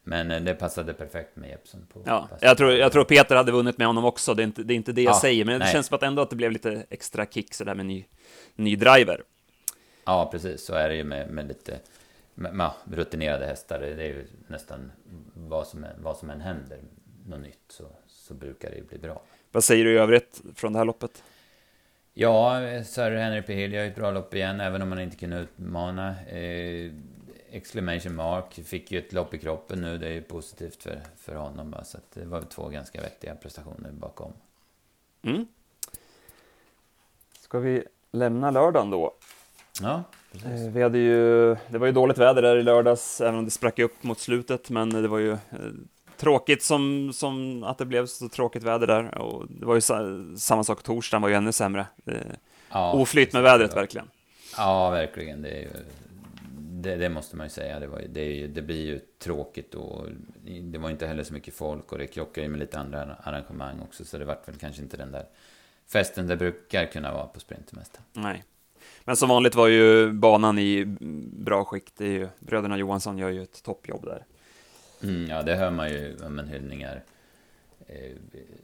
Men 0.09 0.31
eh, 0.31 0.41
det 0.41 0.55
passade 0.55 0.95
perfekt 0.95 1.37
med 1.37 1.51
Jeppson. 1.51 1.87
På 1.93 2.03
Ja, 2.07 2.29
jag 2.41 2.57
tror, 2.57 2.73
jag 2.73 2.93
tror 2.93 3.05
Peter 3.05 3.37
hade 3.37 3.53
vunnit 3.53 3.79
med 3.79 3.87
honom 3.87 4.05
också, 4.05 4.35
det 4.35 4.43
är 4.43 4.45
inte 4.45 4.63
det, 4.63 4.75
är 4.75 4.77
inte 4.77 4.93
det 4.93 5.03
jag 5.03 5.15
Ja, 5.15 5.21
säger, 5.21 5.45
men 5.45 5.53
det 5.53 5.59
nej. 5.65 5.73
känns 5.73 5.87
som 5.87 5.95
att 5.97 6.03
ändå 6.03 6.23
att 6.23 6.31
det 6.31 6.37
blev 6.37 6.53
lite 6.53 6.87
extra 6.91 7.27
kick 7.27 7.55
sådär 7.55 7.75
med 7.75 7.87
ny, 7.87 8.05
ny 8.55 8.77
driver. 8.77 9.23
Ja, 10.05 10.29
precis. 10.33 10.65
Så 10.65 10.75
är 10.75 10.89
det 10.89 10.95
ju 10.95 11.05
med, 11.05 11.31
med 11.31 11.49
lite 11.49 11.79
med, 12.35 12.55
med 12.55 12.71
rutinerade 12.93 13.47
hästar. 13.47 13.81
Det 13.81 13.87
är 13.87 14.07
ju 14.07 14.27
nästan 14.47 14.93
vad 15.35 15.67
som, 15.67 15.87
vad 15.99 16.17
som 16.17 16.31
än 16.31 16.41
händer, 16.41 16.79
något 17.27 17.41
nytt, 17.41 17.65
så, 17.69 17.85
så 18.07 18.35
brukar 18.35 18.71
det 18.71 18.77
ju 18.77 18.85
bli 18.85 18.99
bra. 18.99 19.23
Vad 19.53 19.65
säger 19.65 19.85
du 19.85 19.93
i 19.93 19.99
övrigt 19.99 20.43
från 20.55 20.73
det 20.73 20.79
här 20.79 20.87
loppet? 20.87 21.23
Ja, 22.15 22.61
Sir 22.85 23.11
Henry 23.11 23.43
P. 23.43 23.55
Hill 23.55 23.73
gör 23.73 23.85
ett 23.85 23.97
bra 23.97 24.11
lopp 24.11 24.35
igen, 24.35 24.61
även 24.61 24.83
om 24.83 24.93
han 24.93 25.01
inte 25.01 25.17
kunde 25.17 25.37
utmana. 25.39 26.15
Eh, 26.27 26.93
Exclamation 27.51 28.15
Mark 28.15 28.55
fick 28.65 28.93
ju 28.93 28.99
ett 28.99 29.13
lopp 29.13 29.35
i 29.35 29.39
kroppen 29.39 29.81
nu, 29.81 29.99
det 29.99 30.07
är 30.07 30.13
ju 30.13 30.23
positivt 30.23 30.83
för, 30.83 31.01
för 31.19 31.35
honom. 31.35 31.71
Va? 31.71 31.85
Så 31.85 31.97
att 31.99 32.11
det 32.15 32.25
var 32.25 32.43
två 32.43 32.69
ganska 32.69 33.01
vettiga 33.01 33.35
prestationer 33.35 33.91
bakom. 33.91 34.33
Mm. 35.23 35.47
Ska 37.41 37.59
vi 37.59 37.85
lämna 38.13 38.51
lördagen 38.51 38.91
då? 38.91 39.15
Ja, 39.83 40.03
precis. 40.33 40.51
Eh, 40.51 40.73
Vi 40.73 40.83
hade 40.83 40.99
ju, 40.99 41.57
det 41.69 41.79
var 41.79 41.87
ju 41.87 41.93
dåligt 41.93 42.19
väder 42.19 42.43
där 42.43 42.57
i 42.57 42.63
lördags, 42.63 43.21
även 43.21 43.35
om 43.39 43.45
det 43.45 43.51
sprack 43.51 43.79
upp 43.79 44.03
mot 44.03 44.19
slutet, 44.19 44.71
men 44.71 44.91
det 44.91 45.09
var 45.09 45.19
ju 45.19 45.33
eh, 45.33 45.39
tråkigt 46.17 46.63
som, 46.63 47.13
som 47.13 47.65
att 47.65 47.79
det 47.79 47.85
blev 47.87 48.07
så 48.07 48.29
tråkigt 48.29 48.63
väder 48.63 48.87
där. 48.87 49.19
Och 49.19 49.47
det 49.49 49.67
var 49.67 49.75
ju 49.75 49.81
sa, 49.81 50.01
samma 50.37 50.65
sak, 50.65 50.83
torsdagen 50.83 51.23
var 51.23 51.29
ju 51.29 51.35
ännu 51.35 51.53
sämre. 51.53 51.87
Eh, 52.07 52.15
Ja, 52.71 52.93
Oflyt 52.93 53.33
med 53.33 53.43
precis. 53.45 53.55
vädret 53.55 53.77
verkligen. 53.77 54.11
Ja, 54.57 54.91
verkligen. 54.91 55.43
Det, 55.43 55.49
är 55.51 55.61
ju, 55.61 55.69
det, 56.83 56.97
det 56.97 57.09
måste 57.09 57.37
man 57.37 57.47
ju 57.47 57.51
säga. 57.51 57.81
Det, 57.81 57.87
var, 57.87 58.03
det, 58.09 58.47
det 58.47 58.63
blir 58.63 58.87
ju 58.87 59.01
tråkigt 59.19 59.75
och 59.75 60.07
det 60.63 60.79
var 60.79 60.91
inte 60.91 61.07
heller 61.07 61.25
så 61.25 61.33
mycket 61.33 61.55
folk 61.55 61.93
och 61.93 61.99
det 61.99 62.07
krockar 62.07 62.43
ju 62.43 62.49
med 62.49 62.61
lite 62.61 62.79
andra 62.79 63.17
arrangemang 63.23 63.81
också. 63.81 64.05
Så 64.05 64.19
det 64.19 64.25
vart 64.25 64.49
väl 64.49 64.57
kanske 64.57 64.83
inte 64.83 64.97
den 64.97 65.13
där 65.13 65.27
festen 65.87 66.27
det 66.27 66.37
brukar 66.37 66.87
kunna 66.87 67.13
vara 67.13 67.27
på 67.27 67.41
Sprintermästaren. 67.41 68.05
Nej. 68.13 68.45
Men 69.05 69.17
som 69.17 69.29
vanligt 69.29 69.55
var 69.55 69.69
ju 69.69 70.13
banan 70.13 70.59
i 70.59 70.85
bra 71.33 71.65
skick. 71.65 71.93
Det 71.97 72.05
är 72.05 72.11
ju, 72.11 72.29
bröderna 72.39 72.79
Johansson 72.79 73.19
gör 73.19 73.29
ju 73.29 73.43
ett 73.43 73.63
toppjobb 73.63 74.05
där. 74.05 74.25
Mm, 75.03 75.31
ja, 75.31 75.43
det 75.43 75.55
hör 75.55 75.71
man 75.71 75.91
ju 75.91 76.17
om 76.27 76.39
en 76.39 76.49
hyllningar. 76.49 77.03
Eh, 77.87 78.17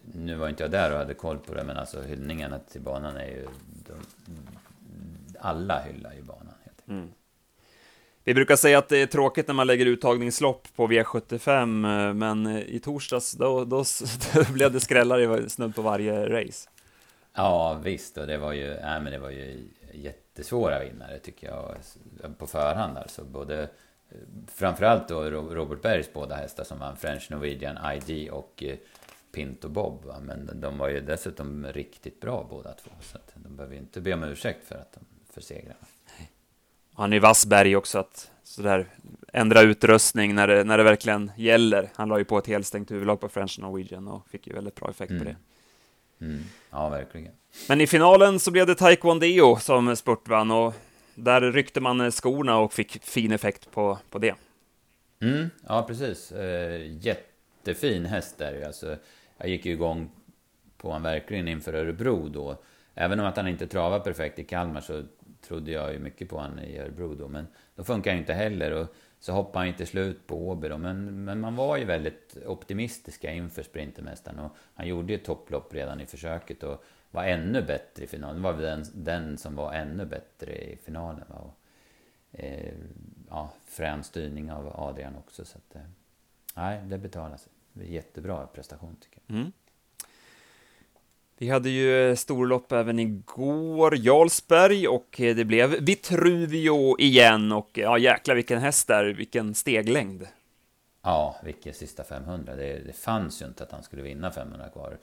nu 0.03 0.35
var 0.35 0.48
inte 0.48 0.62
jag 0.62 0.70
där 0.70 0.92
och 0.92 0.98
hade 0.98 1.14
koll 1.14 1.38
på 1.38 1.55
det, 1.55 1.64
men 1.64 1.77
alltså 1.77 2.03
hyllningarna 2.03 2.59
till 2.59 2.81
banan 2.81 3.16
är 3.16 3.27
ju... 3.27 3.46
De, 3.87 3.94
alla 5.38 5.83
hyllar 5.83 6.12
ju 6.12 6.22
banan. 6.22 6.55
Helt 6.64 6.81
enkelt. 6.81 6.88
Mm. 6.88 7.09
Vi 8.26 8.34
brukar 8.34 8.56
säga 8.56 8.78
att 8.78 8.88
det 8.88 8.98
är 8.98 9.06
tråkigt 9.06 9.46
när 9.46 9.54
man 9.54 9.66
lägger 9.66 9.87
uttagningslopp 9.87 10.68
på 10.76 10.88
V75, 10.88 12.08
eh, 12.08 12.14
men 12.14 12.46
eh, 12.46 12.62
i 12.62 12.80
torsdags 12.80 13.32
då, 13.32 13.64
då, 13.64 13.84
då 14.34 14.52
blev 14.52 14.72
det 14.72 14.80
skrällar 14.80 15.40
i 15.40 15.48
snudd 15.50 15.74
på 15.74 15.82
varje 15.82 16.28
race. 16.28 16.68
Ja, 17.34 17.80
visst. 17.84 18.18
Och 18.18 18.26
det 18.26 18.38
var 18.38 18.52
ju, 18.52 18.68
nej, 18.68 19.00
men 19.00 19.12
det 19.12 19.18
var 19.18 19.30
ju 19.30 19.68
jättesvåra 19.92 20.84
vinnare 20.84 21.18
tycker 21.18 21.46
jag 21.46 21.76
på 22.38 22.46
förhand. 22.46 22.98
Alltså 22.98 23.24
både 23.24 23.62
eh, 23.62 23.68
framförallt 24.54 25.08
då 25.08 25.22
Robert 25.30 25.82
Bergs 25.82 26.12
båda 26.12 26.34
hästar 26.34 26.64
som 26.64 26.78
vann 26.78 26.96
French 26.96 27.30
Norwegian 27.30 27.78
ID 27.94 28.30
och 28.30 28.64
Pinto 29.32 29.68
Bob. 29.68 30.04
Va? 30.04 30.16
Men 30.20 30.60
de 30.60 30.78
var 30.78 30.88
ju 30.88 31.00
dessutom 31.00 31.66
riktigt 31.66 32.20
bra 32.20 32.46
båda 32.50 32.72
två. 32.72 32.90
Så 33.00 33.16
att 33.16 33.32
de 33.34 33.56
behöver 33.56 33.74
ju 33.74 33.80
inte 33.80 34.00
be 34.00 34.14
om 34.14 34.24
ursäkt 34.24 34.68
för 34.68 34.74
att 34.74 34.92
de 34.92 35.00
försegrade. 35.32 35.76
Han 36.94 37.12
är 37.12 37.16
ju 37.16 37.20
vass 37.20 37.46
Berg 37.46 37.76
också 37.76 37.98
att 37.98 38.30
sådär 38.42 38.87
ändra 39.33 39.61
utrustning 39.62 40.35
när 40.35 40.48
det, 40.48 40.64
när 40.64 40.78
det 40.78 40.85
verkligen 40.85 41.30
gäller. 41.37 41.90
Han 41.94 42.09
la 42.09 42.18
ju 42.18 42.24
på 42.24 42.38
ett 42.38 42.46
helstängt 42.46 42.90
huvudlag 42.90 43.20
på 43.20 43.28
French 43.28 43.59
Norwegian 43.61 44.09
och 44.09 44.28
fick 44.28 44.46
ju 44.46 44.52
väldigt 44.52 44.74
bra 44.74 44.90
effekt 44.90 45.09
på 45.09 45.14
Mm. 45.14 45.24
det. 45.24 45.37
Mm. 46.24 46.42
Ja, 46.70 46.88
verkligen. 46.88 47.33
Men 47.68 47.80
i 47.80 47.87
finalen 47.87 48.40
så 48.40 48.50
blev 48.50 48.66
det 48.66 48.74
Taekwondo 48.74 49.57
som 49.61 49.96
spurtvann 49.96 50.50
och 50.50 50.74
där 51.14 51.40
ryckte 51.40 51.80
man 51.80 52.12
skorna 52.12 52.59
och 52.59 52.72
fick 52.72 53.04
fin 53.04 53.33
effekt 53.33 53.70
på, 53.70 53.98
på 54.11 54.18
det. 54.18 54.35
Mm, 55.20 55.50
ja, 55.68 55.83
precis. 55.83 56.33
Eh, 56.33 56.83
jättefin 57.00 58.07
häst 58.07 58.38
där. 58.38 58.66
Alltså, 58.66 58.96
jag 59.38 59.48
gick 59.48 59.66
ju 59.66 59.72
igång 59.72 60.11
på 60.76 60.92
han 60.92 61.02
verkligen 61.02 61.48
inför 61.48 61.74
Örebro 61.74 62.28
då. 62.28 62.57
Även 62.94 63.20
om 63.20 63.26
att 63.26 63.37
han 63.37 63.48
inte 63.48 63.66
travar 63.66 64.00
perfekt 64.00 64.38
i 64.38 64.44
Kalmar 64.44 64.80
så 64.80 65.02
trodde 65.44 65.72
jag 65.72 65.92
ju 65.92 65.98
mycket 65.98 66.28
på 66.28 66.38
han 66.38 66.59
i 66.59 66.78
Örebro 66.78 67.14
då. 67.14 67.28
Men 67.28 67.46
då 67.74 67.85
funkar 67.85 68.11
det 68.11 68.14
ju 68.14 68.20
inte 68.20 68.35
heller. 68.35 68.70
Och 68.70 68.87
så 69.18 69.33
hoppade 69.33 69.59
han 69.59 69.68
inte 69.68 69.87
slut 69.87 70.26
på 70.26 70.48
Åby 70.48 70.68
då. 70.68 70.78
Men, 70.78 71.24
men 71.24 71.40
man 71.40 71.57
var 71.57 71.76
ju 71.76 71.85
väldigt 71.85 72.37
optimistiska 72.46 73.33
inför 73.33 73.62
Sprintermästaren. 73.62 74.38
Och 74.38 74.57
han 74.74 74.88
gjorde 74.88 75.12
ju 75.12 75.18
topplopp 75.18 75.74
redan 75.74 76.00
i 76.00 76.07
försöket 76.07 76.62
och 76.62 76.85
var 77.11 77.24
ännu 77.24 77.62
bättre 77.62 78.04
i 78.04 78.07
finalen. 78.07 78.37
Det 78.37 78.42
var 78.42 78.52
väl 78.52 78.62
den, 78.62 78.85
den 78.94 79.38
som 79.38 79.57
var 79.57 79.72
ännu 79.72 80.04
bättre 80.04 80.52
i 80.52 80.76
finalen. 80.76 81.24
Va? 81.28 81.37
Och, 81.37 81.59
eh, 82.40 82.74
ja, 83.30 83.52
frän 83.66 84.04
styrning 84.04 84.52
av 84.52 84.80
Adrian 84.80 85.16
också. 85.16 85.44
Så 85.44 85.59
att, 85.59 85.76
eh, 85.76 85.83
nej, 86.54 86.83
det 86.85 86.98
betalar 86.98 87.37
sig. 87.37 87.52
Det 87.72 87.85
är 87.85 87.88
jättebra 87.88 88.46
prestation 88.46 88.96
tycker 89.00 89.20
jag. 89.26 89.37
Mm. 89.37 89.52
Vi 91.44 91.50
hade 91.50 91.70
ju 91.70 92.11
eh, 92.11 92.16
storlopp 92.16 92.72
även 92.72 92.98
igår, 92.98 93.96
Jarlsberg, 93.96 94.88
och 94.88 95.20
eh, 95.20 95.37
det 95.37 95.44
blev 95.44 95.70
Vitruvio 95.70 97.00
igen, 97.00 97.52
och 97.52 97.70
ja, 97.72 97.98
jäklar 97.98 98.35
vilken 98.35 98.61
häst 98.61 98.88
där, 98.88 99.04
vilken 99.04 99.54
steglängd. 99.54 100.26
Ja, 101.02 101.37
vilken 101.44 101.74
sista 101.74 102.04
500. 102.04 102.57
Det, 102.57 102.78
det 102.78 102.92
fanns 102.92 103.42
ju 103.42 103.46
inte 103.46 103.62
att 103.62 103.72
han 103.72 103.83
skulle 103.83 104.02
vinna 104.02 104.30
500 104.30 104.68
kvar. 104.68 104.98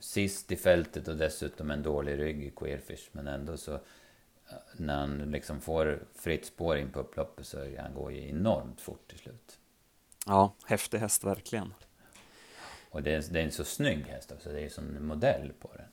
Sist 0.00 0.52
i 0.52 0.56
fältet 0.56 1.08
och 1.08 1.16
dessutom 1.16 1.70
en 1.70 1.82
dålig 1.82 2.18
rygg 2.18 2.44
i 2.44 2.50
Queerfish. 2.50 3.08
Men 3.12 3.26
ändå 3.26 3.56
så, 3.56 3.74
eh, 3.74 3.80
när 4.76 4.96
han 4.96 5.18
liksom 5.18 5.60
får 5.60 6.02
fritt 6.14 6.46
spår 6.46 6.76
in 6.76 6.90
på 6.90 7.00
upploppet 7.00 7.46
så 7.46 7.58
han 7.78 7.94
går 7.94 8.12
ju 8.12 8.28
enormt 8.28 8.80
fort 8.80 9.08
till 9.08 9.18
slut. 9.18 9.58
Ja, 10.26 10.54
häftig 10.64 10.98
häst 10.98 11.24
verkligen. 11.24 11.74
Och 12.90 13.02
det 13.02 13.14
är, 13.14 13.24
det 13.32 13.40
är 13.40 13.44
en 13.44 13.52
så 13.52 13.64
snygg 13.64 14.06
häst 14.06 14.32
också. 14.32 14.48
Det 14.48 14.58
är 14.58 14.62
ju 14.62 14.70
som 14.70 14.96
en 14.96 15.06
modell 15.06 15.52
på 15.60 15.70
den. 15.76 15.86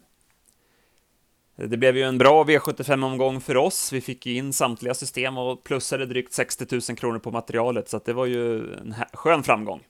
Det 1.69 1.77
blev 1.77 1.97
ju 1.97 2.03
en 2.03 2.17
bra 2.17 2.43
V75-omgång 2.43 3.41
för 3.41 3.57
oss. 3.57 3.93
Vi 3.93 4.01
fick 4.01 4.25
ju 4.25 4.33
in 4.33 4.53
samtliga 4.53 4.93
system 4.93 5.37
och 5.37 5.63
plussade 5.63 6.05
drygt 6.05 6.33
60 6.33 6.65
000 6.89 6.97
kronor 6.97 7.19
på 7.19 7.31
materialet, 7.31 7.89
så 7.89 7.99
det 8.05 8.13
var 8.13 8.25
ju 8.25 8.73
en 8.73 8.95
skön 9.13 9.43
framgång. 9.43 9.83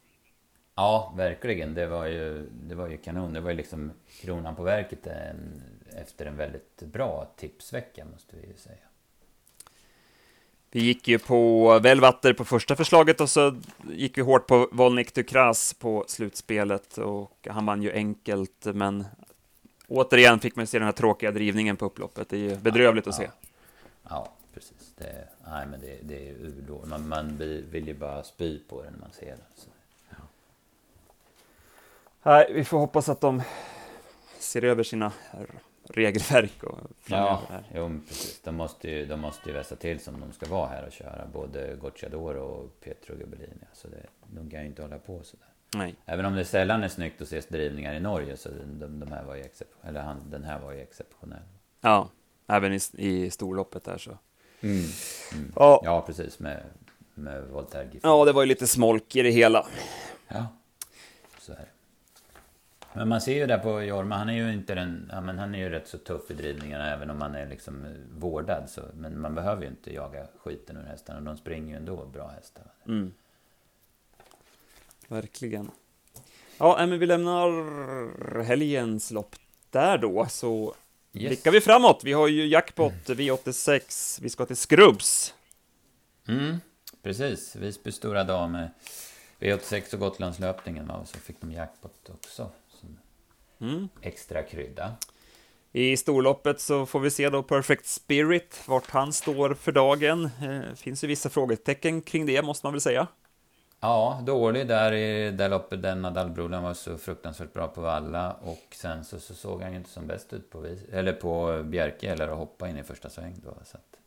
Ja, 0.76 1.13
verkligen. 1.17 1.74
Det 1.74 1.88
var 1.88 2.06
ju, 2.06 2.50
det 2.52 2.76
var 2.76 2.88
ju 2.88 2.98
kanon. 2.98 3.34
Det 3.34 3.41
var 3.41 3.50
ju 3.50 3.58
liksom 3.58 3.91
kronan 4.22 4.56
på 4.56 4.63
verket 4.63 5.08
en, 5.08 5.62
efter 5.96 6.26
en 6.26 6.38
väldigt 6.38 6.82
bra 6.82 7.34
tipsvecka, 7.38 8.06
måste 8.06 8.36
vi 8.36 8.48
ju 8.48 8.58
säga. 8.58 8.87
Vi 10.72 10.80
gick 10.80 11.08
ju 11.08 11.20
på 11.20 11.80
Velvatter 11.80 12.34
på 12.34 12.46
första 12.46 12.76
förslaget 12.76 13.22
och 13.22 13.30
så 13.30 13.56
gick 13.90 14.18
vi 14.18 14.22
hårt 14.22 14.48
på 14.48 14.70
Volnik 14.72 15.14
Dukras 15.14 15.74
på 15.74 16.06
slutspelet 16.08 16.98
och 16.98 17.48
han 17.50 17.66
vann 17.66 17.82
ju 17.82 17.92
enkelt, 17.92 18.66
men 18.66 19.06
återigen 19.88 20.40
fick 20.40 20.56
man 20.56 20.68
se 20.68 20.80
den 20.80 20.86
här 20.86 20.94
tråkiga 20.94 21.32
drivningen 21.32 21.78
på 21.78 21.86
upploppet. 21.86 22.30
Det 22.30 22.38
är 22.38 22.40
ju 22.40 22.56
bedrövligt 22.56 23.06
ja, 23.06 23.10
att 23.10 23.16
se. 23.16 23.30
Ja, 24.10 24.34
precis. 24.54 24.94
Det, 24.98 25.28
nej, 25.48 25.68
men 25.68 25.82
det, 25.82 26.00
det 26.02 26.30
är 26.30 26.34
urdåligt. 26.34 26.90
Man, 26.90 27.08
man 27.08 27.38
vill 27.72 27.88
ju 27.88 27.94
bara 27.94 28.24
spy 28.24 28.60
på 28.60 28.84
det 28.84 28.92
när 28.92 29.00
man 29.00 29.12
ser 29.12 29.26
det. 29.26 29.44
Så. 29.56 29.70
Nej, 32.24 32.52
vi 32.54 32.64
får 32.64 32.78
hoppas 32.78 33.10
att 33.10 33.22
de 33.22 33.42
ser 34.40 34.64
över 34.64 34.84
sina 34.84 35.12
regelverk 35.89 36.63
och 36.63 36.80
Ja, 37.06 37.41
jo, 37.73 38.00
precis. 38.08 38.41
De 38.41 38.56
måste, 38.56 38.89
ju, 38.91 39.06
de 39.06 39.19
måste 39.19 39.50
ju 39.50 39.56
vässa 39.56 39.76
till 39.76 40.00
som 40.00 40.19
de 40.19 40.32
ska 40.32 40.45
vara 40.50 40.67
här 40.67 40.86
och 40.86 40.91
köra. 40.91 41.28
Både 41.34 41.76
Gocciador 41.82 42.36
och 42.36 42.80
Pietro 42.80 43.15
Gabellini. 43.15 43.67
Så 43.73 43.88
det, 43.88 44.06
de 44.28 44.50
kan 44.50 44.62
ju 44.62 44.67
inte 44.67 44.82
hålla 44.82 44.97
på 45.00 45.23
sådär. 45.23 45.47
Nej. 45.76 45.95
Även 46.06 46.26
om 46.26 46.36
det 46.36 46.45
sällan 46.45 46.84
är 46.84 46.88
snyggt 46.88 47.21
att 47.21 47.28
se 47.28 47.41
drivningar 47.47 47.93
i 47.93 48.00
Norge 48.00 48.38
så 48.38 48.50
de, 48.50 49.00
de 49.00 49.12
här 49.12 49.23
var 49.23 49.36
ju 49.36 49.43
eller 49.84 50.02
han, 50.02 50.30
den 50.30 50.43
här 50.43 50.60
var 50.60 50.71
ju 50.71 50.82
exceptionell. 50.82 51.43
Ja, 51.82 52.10
även 52.47 52.73
i, 52.73 52.80
i 52.97 53.30
storloppet 53.30 53.84
där 53.84 53.97
så. 53.97 54.17
Mm. 54.62 54.86
Mm. 55.34 55.52
Ja. 55.56 55.82
ja, 55.84 56.02
precis 56.02 56.39
med, 56.39 56.63
med 57.13 57.47
Voltaire 57.47 57.89
Ja, 58.04 58.26
det 58.26 58.32
var 58.32 58.41
ju 58.41 58.47
lite 58.47 58.67
smolk 58.67 59.15
i 59.15 59.21
det 59.21 59.30
hela. 59.30 59.67
Ja, 60.28 60.47
så 61.39 61.52
är 61.52 61.56
det. 61.58 61.77
Men 62.98 63.08
man 63.08 63.22
ser 63.22 63.36
ju 63.36 63.48
där 63.48 63.58
på 63.58 63.82
Jorma, 63.82 64.18
han 64.18 64.30
är 64.30 64.34
ju 64.34 64.54
inte 64.54 64.76
den, 64.76 65.10
ja, 65.12 65.22
men 65.22 65.40
han 65.40 65.56
är 65.56 65.60
ju 65.60 65.70
rätt 65.70 65.88
så 65.88 65.98
tuff 65.98 66.32
i 66.32 66.34
drivningarna 66.34 66.94
även 66.94 67.10
om 67.10 67.22
han 67.22 67.36
är 67.36 67.48
liksom 67.48 67.86
vårdad. 68.12 68.70
Så, 68.70 68.82
men 68.94 69.22
man 69.22 69.36
behöver 69.36 69.62
ju 69.62 69.68
inte 69.68 69.94
jaga 69.94 70.28
skiten 70.44 70.78
ur 70.78 70.84
hästarna, 70.84 71.22
de 71.22 71.38
springer 71.38 71.70
ju 71.70 71.76
ändå 71.76 72.06
bra 72.06 72.28
hästar. 72.28 72.64
Mm. 72.88 73.14
Verkligen. 75.08 75.72
Ja, 76.58 76.76
men 76.80 77.00
vi 77.00 77.06
lämnar 77.06 78.44
helgens 78.44 79.12
lopp 79.12 79.36
där 79.70 79.98
då, 79.98 80.26
så 80.30 80.76
yes. 81.14 81.28
blickar 81.28 81.52
vi 81.52 81.62
framåt. 81.62 82.02
Vi 82.04 82.14
har 82.14 82.28
ju 82.28 82.48
jackpot 82.48 82.94
V86, 82.94 84.20
vi 84.22 84.30
ska 84.30 84.46
till 84.46 84.58
Skrubbs. 84.58 85.34
Mm, 86.28 86.58
precis. 87.02 87.56
Visby 87.56 87.92
stora 87.92 88.24
dam 88.24 88.58
V86 89.40 89.94
och 89.94 90.00
Gotlandslöpningen, 90.00 90.88
va? 90.88 90.96
och 90.96 91.08
så 91.08 91.18
fick 91.18 91.42
de 91.42 91.52
jackpot 91.52 92.10
också. 92.10 92.52
Mm. 93.60 93.89
Extra 94.02 94.43
krydda. 94.43 94.96
I 95.72 95.98
storloppet 95.98 96.60
så 96.60 96.86
får 96.86 97.00
vi 97.00 97.10
se 97.10 97.30
då 97.30 97.43
Perfect 97.43 97.86
Spirit, 97.86 98.63
vart 98.67 98.89
han 98.89 99.13
står 99.13 99.54
för 99.54 99.72
dagen. 99.72 100.26
Eh, 100.26 100.76
finns 100.76 101.04
ju 101.04 101.08
vissa 101.08 101.30
frågetecken 101.30 102.02
kring 102.02 102.26
det, 102.26 102.41
måste 102.41 102.65
man 102.65 102.74
väl 102.74 102.82
säga. 102.82 103.08
Ja, 103.80 104.22
dålig 104.26 104.67
där 104.67 104.91
i 104.91 105.32
det 105.32 105.48
loppet 105.48 105.82
där 105.82 105.96
Nadalbroden 105.96 106.63
var 106.63 106.74
så 106.74 106.98
fruktansvärt 106.98 107.54
bra 107.54 107.67
på 107.67 107.82
valla 107.82 108.34
och 108.34 108.67
sen 108.72 109.06
så, 109.06 109.20
så 109.20 109.34
såg 109.34 109.62
han 109.62 109.72
ju 109.72 109.78
inte 109.78 109.89
som 109.89 110.08
bäst 110.08 110.34
ut 110.34 110.50
på, 110.50 110.60
vis, 110.60 110.84
eller 110.91 111.13
på 111.13 111.63
Bjerke 111.63 112.12
eller 112.12 112.28
att 112.28 112.38
hoppa 112.38 112.70
in 112.70 112.78
i 112.78 112.84
första 112.84 113.10
sväng 113.10 113.36
då. 113.43 113.54
Så 113.63 113.78
att, 113.78 114.00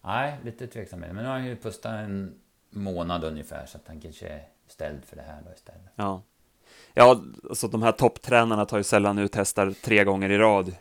nej, 0.00 0.38
lite 0.44 0.66
tveksam 0.66 1.00
Men 1.00 1.16
nu 1.16 1.24
har 1.24 1.32
han 1.32 1.46
ju 1.46 1.56
pustat 1.56 1.92
en 1.92 2.40
månad 2.70 3.24
ungefär 3.24 3.66
så 3.66 3.76
att 3.78 3.88
han 3.88 4.00
kanske 4.00 4.28
är 4.28 4.48
ställd 4.66 5.04
för 5.04 5.16
det 5.16 5.22
här 5.22 5.42
då 5.46 5.52
istället. 5.52 5.90
Ja. 5.94 6.22
Ja, 6.94 7.22
alltså 7.48 7.68
de 7.68 7.82
här 7.82 7.92
topptränarna 7.92 8.64
tar 8.64 8.78
ju 8.78 8.84
sällan 8.84 9.18
ut 9.18 9.34
hästar 9.34 9.74
tre 9.82 10.04
gånger 10.04 10.30
i 10.30 10.38
rad, 10.38 10.74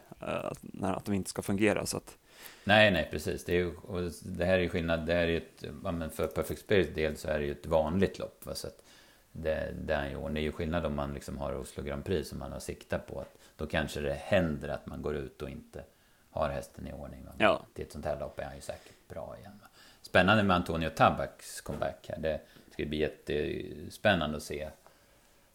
när 0.61 0.93
att 0.93 1.05
de 1.05 1.13
inte 1.13 1.29
ska 1.29 1.41
fungera. 1.41 1.85
Så 1.85 1.97
att... 1.97 2.17
Nej, 2.63 2.91
nej, 2.91 3.07
precis. 3.11 3.45
Det, 3.45 3.51
är 3.51 3.57
ju, 3.57 3.75
och 3.75 4.11
det 4.23 4.45
här 4.45 4.53
är 4.53 4.59
ju 4.59 4.69
skillnad. 4.69 5.05
Det 5.05 5.13
här 5.13 5.21
är 5.21 5.27
ju 5.27 5.37
ett, 5.37 6.15
för 6.15 6.27
Perfect 6.27 6.61
Spirit 6.61 6.95
del 6.95 7.17
så 7.17 7.27
är 7.27 7.39
det 7.39 7.45
ju 7.45 7.51
ett 7.51 7.65
vanligt 7.65 8.19
lopp. 8.19 8.45
Va? 8.45 8.55
Så 8.55 8.67
att 8.67 8.83
det, 9.31 9.73
det, 9.81 9.93
är 9.93 10.09
ju, 10.09 10.29
det 10.29 10.39
är 10.39 10.43
ju 10.43 10.51
skillnad 10.51 10.85
om 10.85 10.95
man 10.95 11.13
liksom 11.13 11.37
har 11.37 11.55
Oslo 11.55 11.83
Grand 11.83 12.05
Prix 12.05 12.29
som 12.29 12.39
man 12.39 12.51
har 12.51 12.59
siktat 12.59 13.07
på. 13.07 13.19
Att 13.19 13.37
då 13.57 13.67
kanske 13.67 14.01
det 14.01 14.13
händer 14.13 14.69
att 14.69 14.85
man 14.85 15.01
går 15.01 15.15
ut 15.15 15.41
och 15.41 15.49
inte 15.49 15.83
har 16.31 16.49
hästen 16.49 16.87
i 16.87 16.93
ordning. 16.93 17.25
Va? 17.25 17.31
Ja. 17.37 17.65
Till 17.73 17.85
ett 17.85 17.91
sånt 17.91 18.05
här 18.05 18.19
lopp 18.19 18.39
är 18.39 18.43
han 18.43 18.55
ju 18.55 18.61
säkert 18.61 19.07
bra 19.09 19.35
igen. 19.39 19.59
Va? 19.61 19.67
Spännande 20.01 20.43
med 20.43 20.55
Antonio 20.55 20.89
Tabaks 20.89 21.61
comeback 21.61 22.05
här. 22.09 22.17
Det 22.17 22.39
ska 22.71 22.85
bli 22.85 22.97
jättespännande 22.97 24.37
att 24.37 24.43
se 24.43 24.69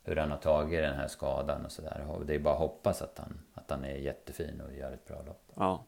hur 0.06 0.16
han 0.16 0.30
har 0.30 0.38
tagit 0.38 0.82
den 0.82 0.96
här 0.96 1.08
skadan 1.08 1.64
och 1.64 1.72
sådär. 1.72 2.06
Det 2.26 2.34
är 2.34 2.38
bara 2.38 2.54
att 2.54 2.60
hoppas 2.60 3.02
att 3.02 3.18
han, 3.18 3.38
att 3.54 3.70
han 3.70 3.84
är 3.84 3.96
jättefin 3.96 4.62
och 4.66 4.76
gör 4.76 4.92
ett 4.92 5.06
bra 5.06 5.22
lopp. 5.26 5.42
Ja. 5.54 5.84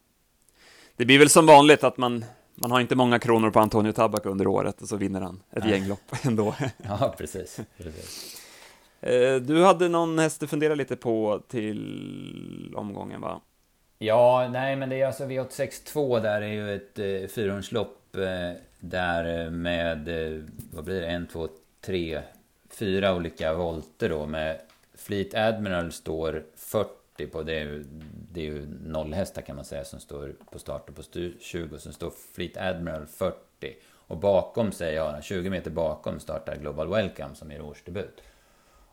Det 0.96 1.04
blir 1.04 1.18
väl 1.18 1.28
som 1.28 1.46
vanligt 1.46 1.85
att 1.85 1.96
man, 1.96 2.24
man 2.54 2.70
har 2.70 2.81
inte 2.81 2.94
många 2.94 3.18
kronor 3.18 3.50
på 3.50 3.61
Antonio 3.61 3.92
Tabak 3.92 4.26
under 4.26 4.46
året 4.46 4.83
och 4.83 4.88
så 4.88 4.96
vinner 4.96 5.20
han 5.20 5.42
ett 5.50 5.64
Nej. 5.64 5.72
gäng 5.72 5.88
lopp 5.88 6.00
ändå. 6.24 6.54
ja, 6.88 7.14
precis. 7.18 7.61
precis. 7.76 8.40
Eh, 9.00 9.37
du 9.37 9.64
hade 9.64 9.88
någon 9.88 10.18
häst 10.18 10.40
du 10.40 10.46
funderade 10.46 10.76
lite 10.76 10.96
på 10.96 11.42
till 11.48 12.74
omgången, 12.76 13.20
va? 13.20 13.40
Ja, 13.98 14.48
nej, 14.52 14.76
men 14.76 14.88
det 14.88 15.00
är 15.00 15.07
alltså 15.07 15.24
V862 15.24 16.20
där 16.22 16.42
är 16.42 16.46
ju 16.46 16.74
ett 16.74 16.98
eh, 16.98 17.28
fyrhundslopp 17.35 18.16
eh, 18.16 18.62
där 18.81 19.50
med, 19.50 20.09
eh, 20.09 20.42
vad 20.72 20.85
blir 20.85 21.00
det, 21.00 21.07
en, 21.07 21.26
två, 21.26 21.48
tre, 21.81 22.22
fyra 22.70 23.14
olika 23.14 23.54
volter 23.54 24.09
då 24.09 24.26
med 24.26 24.61
Fleet 24.94 25.35
Admiral 25.35 25.92
står 25.92 26.44
40 26.57 27.26
på, 27.26 27.42
det 27.42 27.59
är 27.59 27.64
ju, 27.64 27.85
det 28.33 28.40
är 28.40 28.44
ju 28.44 28.66
nollhästar 28.85 29.42
kan 29.42 29.57
man 29.57 29.64
säga 29.64 29.85
som 29.85 30.00
står 30.00 30.35
på 30.50 30.59
start 30.59 30.88
och 30.88 30.96
på 30.96 31.02
20. 31.40 31.78
Sen 31.78 31.92
står 31.92 32.12
Fleet 32.35 32.57
Admiral 32.57 33.07
40. 33.07 33.37
Och 34.09 34.16
bakom 34.16 34.72
sig 34.72 34.96
har 34.96 35.12
han, 35.12 35.22
20 35.22 35.50
meter 35.50 35.70
bakom 35.70 36.20
startar 36.20 36.57
Global 36.57 36.88
Welcome 36.88 37.35
som 37.35 37.50
är 37.50 37.61
årsdebut. 37.61 38.22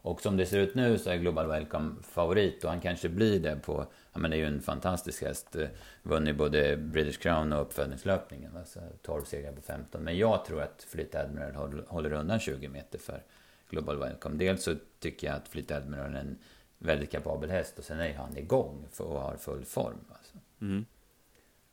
Och 0.02 0.22
som 0.22 0.38
det 0.38 0.46
ser 0.46 0.60
ut 0.60 0.76
nu 0.76 0.98
så 0.98 1.10
är 1.10 1.16
Global 1.16 1.48
Welcome 1.48 1.96
favorit 2.04 2.64
och 2.64 2.70
han 2.70 2.82
kanske 2.82 3.10
blir 3.10 3.40
det 3.40 3.56
på, 3.56 3.86
ja 4.14 4.20
men 4.20 4.32
det 4.32 4.38
är 4.38 4.40
ju 4.40 4.46
en 4.46 4.62
fantastisk 4.62 5.24
häst. 5.24 5.56
Vunnit 6.04 6.36
både 6.36 6.78
British 6.78 7.20
Crown 7.20 7.54
och 7.54 7.62
uppfödningslöpningen. 7.62 8.58
Alltså 8.58 8.80
12 9.02 9.24
segrar 9.24 9.52
på 9.52 9.62
15. 9.62 10.04
Men 10.04 10.18
jag 10.18 10.46
tror 10.46 10.62
att 10.62 10.86
Fleet 10.90 11.16
Admiral 11.16 11.84
håller 11.88 12.14
undan 12.14 12.40
20 12.40 12.68
meter 12.68 13.00
för 13.00 13.24
Global 13.70 14.00
Welcome. 14.00 14.36
Dels 14.38 14.64
så 14.64 14.76
tycker 15.00 15.28
jag 15.28 15.36
att 15.36 15.48
Fleet 15.48 15.72
Admiral 15.72 16.16
är 16.16 16.20
en 16.20 16.38
väldigt 16.78 17.12
kapabel 17.12 17.50
häst 17.50 17.80
och 17.80 17.84
sen 17.84 18.00
är 18.00 18.14
han 18.14 18.38
igång 18.38 18.88
och 19.00 19.22
har 19.22 19.38
full 19.38 19.66
form. 19.66 20.00
Alltså. 20.10 20.38
Mm. 20.62 20.86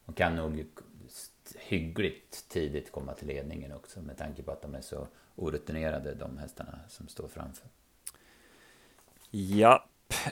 Och 0.05 0.17
kan 0.17 0.37
nog 0.37 0.65
hyggligt 1.57 2.49
tidigt 2.49 2.93
komma 2.93 3.15
till 3.15 3.27
ledningen 3.27 3.73
också 3.73 4.03
med 4.03 4.19
tanke 4.19 4.43
på 4.43 4.53
att 4.53 4.63
de 4.63 4.75
är 4.75 4.81
så 4.81 5.07
orutinerade 5.37 6.15
de 6.15 6.39
hästarna 6.39 6.79
som 6.89 7.09
står 7.09 7.29
framför. 7.29 7.67
Ja, 9.31 9.85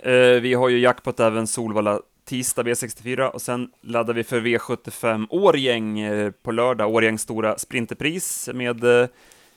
eh, 0.02 0.40
vi 0.40 0.54
har 0.54 0.68
ju 0.68 0.78
jackpot 0.78 1.20
även 1.20 1.46
Solvalla 1.46 2.00
tisdag 2.24 2.62
V64 2.62 3.28
och 3.28 3.42
sen 3.42 3.72
laddar 3.80 4.14
vi 4.14 4.24
för 4.24 4.40
V75 4.40 5.26
Årgäng 5.30 6.00
eh, 6.00 6.30
på 6.30 6.52
lördag, 6.52 6.90
Årgängs 6.94 7.22
stora 7.22 7.58
sprinterpris 7.58 8.48
med 8.54 8.84
eh, 8.84 9.08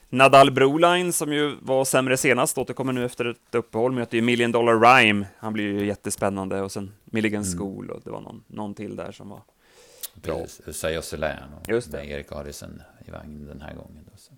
Nadal 0.08 0.50
Broline, 0.50 1.12
som 1.12 1.32
ju 1.32 1.56
var 1.60 1.84
sämre 1.84 2.16
senast, 2.16 2.58
återkommer 2.58 2.92
nu 2.92 3.04
efter 3.04 3.24
ett 3.24 3.54
uppehåll, 3.54 3.92
möter 3.92 4.16
ju 4.16 4.22
Million 4.22 4.52
Dollar 4.52 4.80
Rhyme. 4.80 5.26
Han 5.38 5.52
blir 5.52 5.64
ju 5.64 5.86
jättespännande 5.86 6.60
och 6.60 6.72
sen 6.72 6.94
Milligan 7.04 7.42
mm. 7.42 7.58
School 7.58 7.90
och 7.90 8.00
det 8.04 8.10
var 8.10 8.20
någon, 8.20 8.44
någon 8.46 8.74
till 8.74 8.96
där 8.96 9.12
som 9.12 9.28
var 9.28 9.42
bra. 10.14 10.46
Usayo 10.66 10.98
och 10.98 11.68
Just 11.68 11.92
det. 11.92 12.06
Erik 12.06 12.32
Arisen 12.32 12.82
i 13.06 13.10
vagn 13.10 13.46
den 13.46 13.60
här 13.60 13.74
gången. 13.74 14.08
Då, 14.10 14.16
så. 14.16 14.32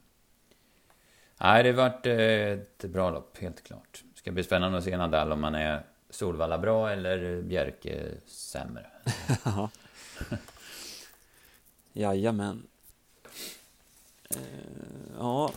Nej, 1.41 1.63
det 1.63 1.73
vart 1.73 2.07
eh, 2.07 2.17
ett 2.17 2.85
bra 2.85 3.11
lopp, 3.11 3.39
helt 3.39 3.65
klart. 3.65 4.05
Det 4.13 4.19
ska 4.19 4.33
bli 4.33 4.43
spännande 4.43 4.79
att 4.79 4.85
se 4.85 4.97
Nadal 4.97 5.33
om 5.33 5.41
man 5.41 5.55
är 5.55 5.83
Solvalla 6.11 6.59
bra 6.59 6.91
eller 6.91 7.43
Bjerke 7.43 8.05
sämre. 8.27 8.87
Jajamän. 11.93 12.67
Eh, 14.31 14.39
ja. 15.19 15.53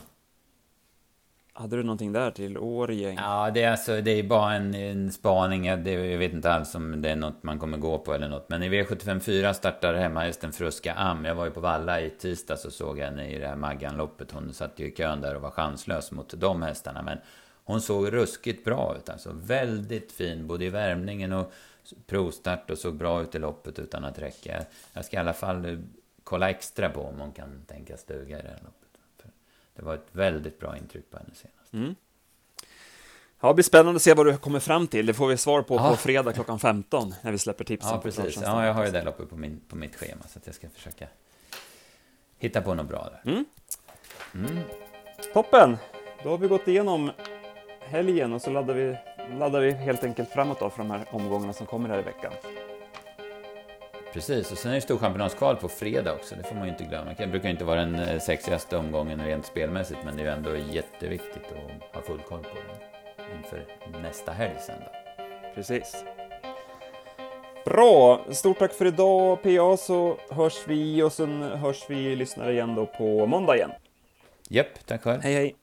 Hade 1.54 1.76
du 1.76 1.84
någonting 1.84 2.12
där 2.12 2.32
till 2.32 2.58
Årjäng? 2.58 3.18
Ja, 3.18 3.52
det 3.54 3.64
är, 3.64 3.72
alltså, 3.72 4.02
det 4.02 4.12
är 4.12 4.24
bara 4.24 4.54
en, 4.54 4.76
en 4.76 5.12
spaning. 5.12 5.66
Jag, 5.66 5.80
det, 5.80 5.92
jag 5.92 6.18
vet 6.18 6.34
inte 6.34 6.52
alls 6.52 6.76
om 6.76 7.02
det 7.02 7.10
är 7.10 7.16
något 7.16 7.44
man 7.44 7.60
kommer 7.60 7.78
gå 7.78 7.98
på 7.98 8.14
eller 8.14 8.30
något. 8.30 8.50
Men 8.50 8.64
i 8.64 8.70
V754 8.70 9.54
startar 9.54 9.94
hemmahästen 9.94 10.52
Fruska 10.52 10.94
Am. 10.94 11.26
Jag 11.26 11.36
var 11.36 11.46
ju 11.46 11.52
på 11.52 11.60
Valla 11.60 12.02
i 12.02 12.10
tisdags 12.10 12.66
och 12.66 12.74
såg 12.74 13.00
henne 13.00 13.30
i 13.30 13.40
det 13.40 13.48
här 13.48 13.56
Magganloppet. 13.56 14.32
Hon 14.32 14.54
satt 14.54 14.80
ju 14.80 14.88
i 14.88 14.92
kön 14.92 15.22
där 15.22 15.36
och 15.36 15.42
var 15.42 15.52
chanslös 15.52 16.12
mot 16.12 16.34
de 16.38 16.62
hästarna. 16.62 17.02
Men 17.02 17.18
hon 17.64 17.82
såg 17.82 18.14
ruskigt 18.14 18.66
bra 18.66 18.96
ut. 18.98 19.10
Alltså 19.10 19.30
väldigt 19.34 20.12
fin, 20.12 20.48
både 20.48 20.66
i 20.66 20.70
värmningen 20.70 21.34
och 21.34 21.54
provstart 22.08 22.72
och 22.72 22.78
såg 22.78 22.96
bra 22.96 23.22
ut 23.22 23.36
i 23.36 23.40
loppet 23.40 23.80
utan 23.80 24.06
att 24.06 24.20
räcka. 24.20 24.66
Jag 24.94 25.06
ska 25.06 25.18
i 25.18 25.20
alla 25.20 25.34
fall 25.34 25.84
kolla 26.30 26.50
extra 26.50 26.90
på 26.90 27.02
om 27.02 27.20
hon 27.20 27.32
kan 27.32 27.66
tänkas 27.68 28.04
duga 28.04 28.40
i 28.40 28.42
det 28.42 28.48
här 28.48 28.60
loppet. 28.64 28.90
För 29.18 29.30
det 29.76 29.82
var 29.82 29.94
ett 29.94 30.08
väldigt 30.12 30.60
bra 30.60 30.78
intryck 30.78 31.10
på 31.12 31.18
henne 31.18 31.30
senast. 31.34 31.74
Mm. 31.74 31.96
Ja, 33.40 33.48
det 33.48 33.54
blir 33.54 33.64
spännande 33.64 33.96
att 33.96 34.02
se 34.02 34.14
vad 34.14 34.26
du 34.26 34.38
kommer 34.38 34.60
fram 34.60 34.88
till. 34.88 35.06
Det 35.06 35.14
får 35.14 35.28
vi 35.28 35.38
svar 35.38 35.62
på 35.62 35.76
Ja. 35.76 35.90
på 35.90 35.96
fredag 35.96 36.34
klockan 36.34 36.60
15 36.60 37.14
när 37.22 37.32
vi 37.32 37.38
släpper 37.38 37.64
tipsen. 37.66 37.92
Ja, 37.92 38.02
precis. 38.02 38.42
Ja, 38.42 38.66
jag 38.66 38.74
har 38.74 38.86
ju 38.86 38.92
det 38.92 39.04
loppet 39.04 39.30
på, 39.30 39.36
min, 39.36 39.62
på 39.68 39.76
mitt 39.76 39.96
schema 39.96 40.22
så 40.28 40.40
jag 40.44 40.56
ska 40.56 40.70
försöka 40.70 41.08
hitta 42.38 42.62
på 42.62 42.74
något 42.74 42.88
bra 42.88 43.10
där. 43.10 43.32
Mm. 43.32 43.46
Mm. 44.34 44.64
Toppen! 45.34 45.78
Då 46.24 46.30
har 46.30 46.38
vi 46.38 46.48
gått 46.48 46.68
igenom 46.68 47.12
helgen 47.80 48.34
och 48.34 48.42
så 48.42 48.50
laddar 48.50 48.74
vi, 48.74 48.98
laddar 49.40 49.62
vi 49.62 49.72
helt 49.72 50.04
enkelt 50.04 50.30
framåt 50.30 50.60
då 50.60 50.70
för 50.70 50.78
de 50.78 50.92
här 50.92 51.08
omgångarna 51.12 51.54
som 51.54 51.66
kommer 51.66 51.90
här 51.90 52.00
i 52.00 52.02
veckan. 52.02 52.34
Precis, 54.14 54.52
och 54.52 54.58
sen 54.58 54.72
är 54.72 54.76
det 54.76 54.82
storchampionatskval 54.82 55.56
på 55.56 55.70
fredag 55.70 56.14
också. 56.14 56.36
Det 56.36 56.44
får 56.44 56.56
man 56.56 56.64
ju 56.64 56.70
inte 56.70 56.84
glömma. 56.84 57.14
Det 57.18 57.28
brukar 57.28 57.50
inte 57.50 57.66
vara 57.66 57.80
den 57.80 57.96
eh, 57.96 58.20
sexigaste 58.20 58.78
omgången 58.78 59.26
rent 59.26 59.46
spelmässigt, 59.46 60.00
men 60.06 60.16
det 60.16 60.22
är 60.22 60.26
ju 60.26 60.32
ändå 60.32 60.56
jätteviktigt 60.56 61.44
att 61.52 61.96
ha 61.96 62.02
full 62.02 62.20
koll 62.20 62.44
på 62.44 62.56
den 62.56 62.90
inför 63.38 63.66
nästa 64.02 64.32
helg 64.32 64.56
sen 64.60 64.76
då. 64.80 64.92
Precis. 65.56 66.04
Bra! 67.66 68.26
Stort 68.32 68.60
tack 68.60 68.74
för 68.74 68.86
idag 68.86 69.42
PA, 69.44 69.78
så 69.78 70.18
hörs 70.30 70.68
vi 70.68 71.04
och 71.04 71.14
sen 71.14 71.42
hörs 71.42 71.86
vi 71.90 72.16
lyssnare 72.16 72.52
igen 72.52 72.76
då 72.76 72.86
på 72.86 73.26
måndag 73.26 73.56
igen. 73.56 73.72
Japp, 74.50 74.86
tack 74.86 75.04
själv. 75.04 75.22
Hej 75.22 75.34
hej! 75.34 75.59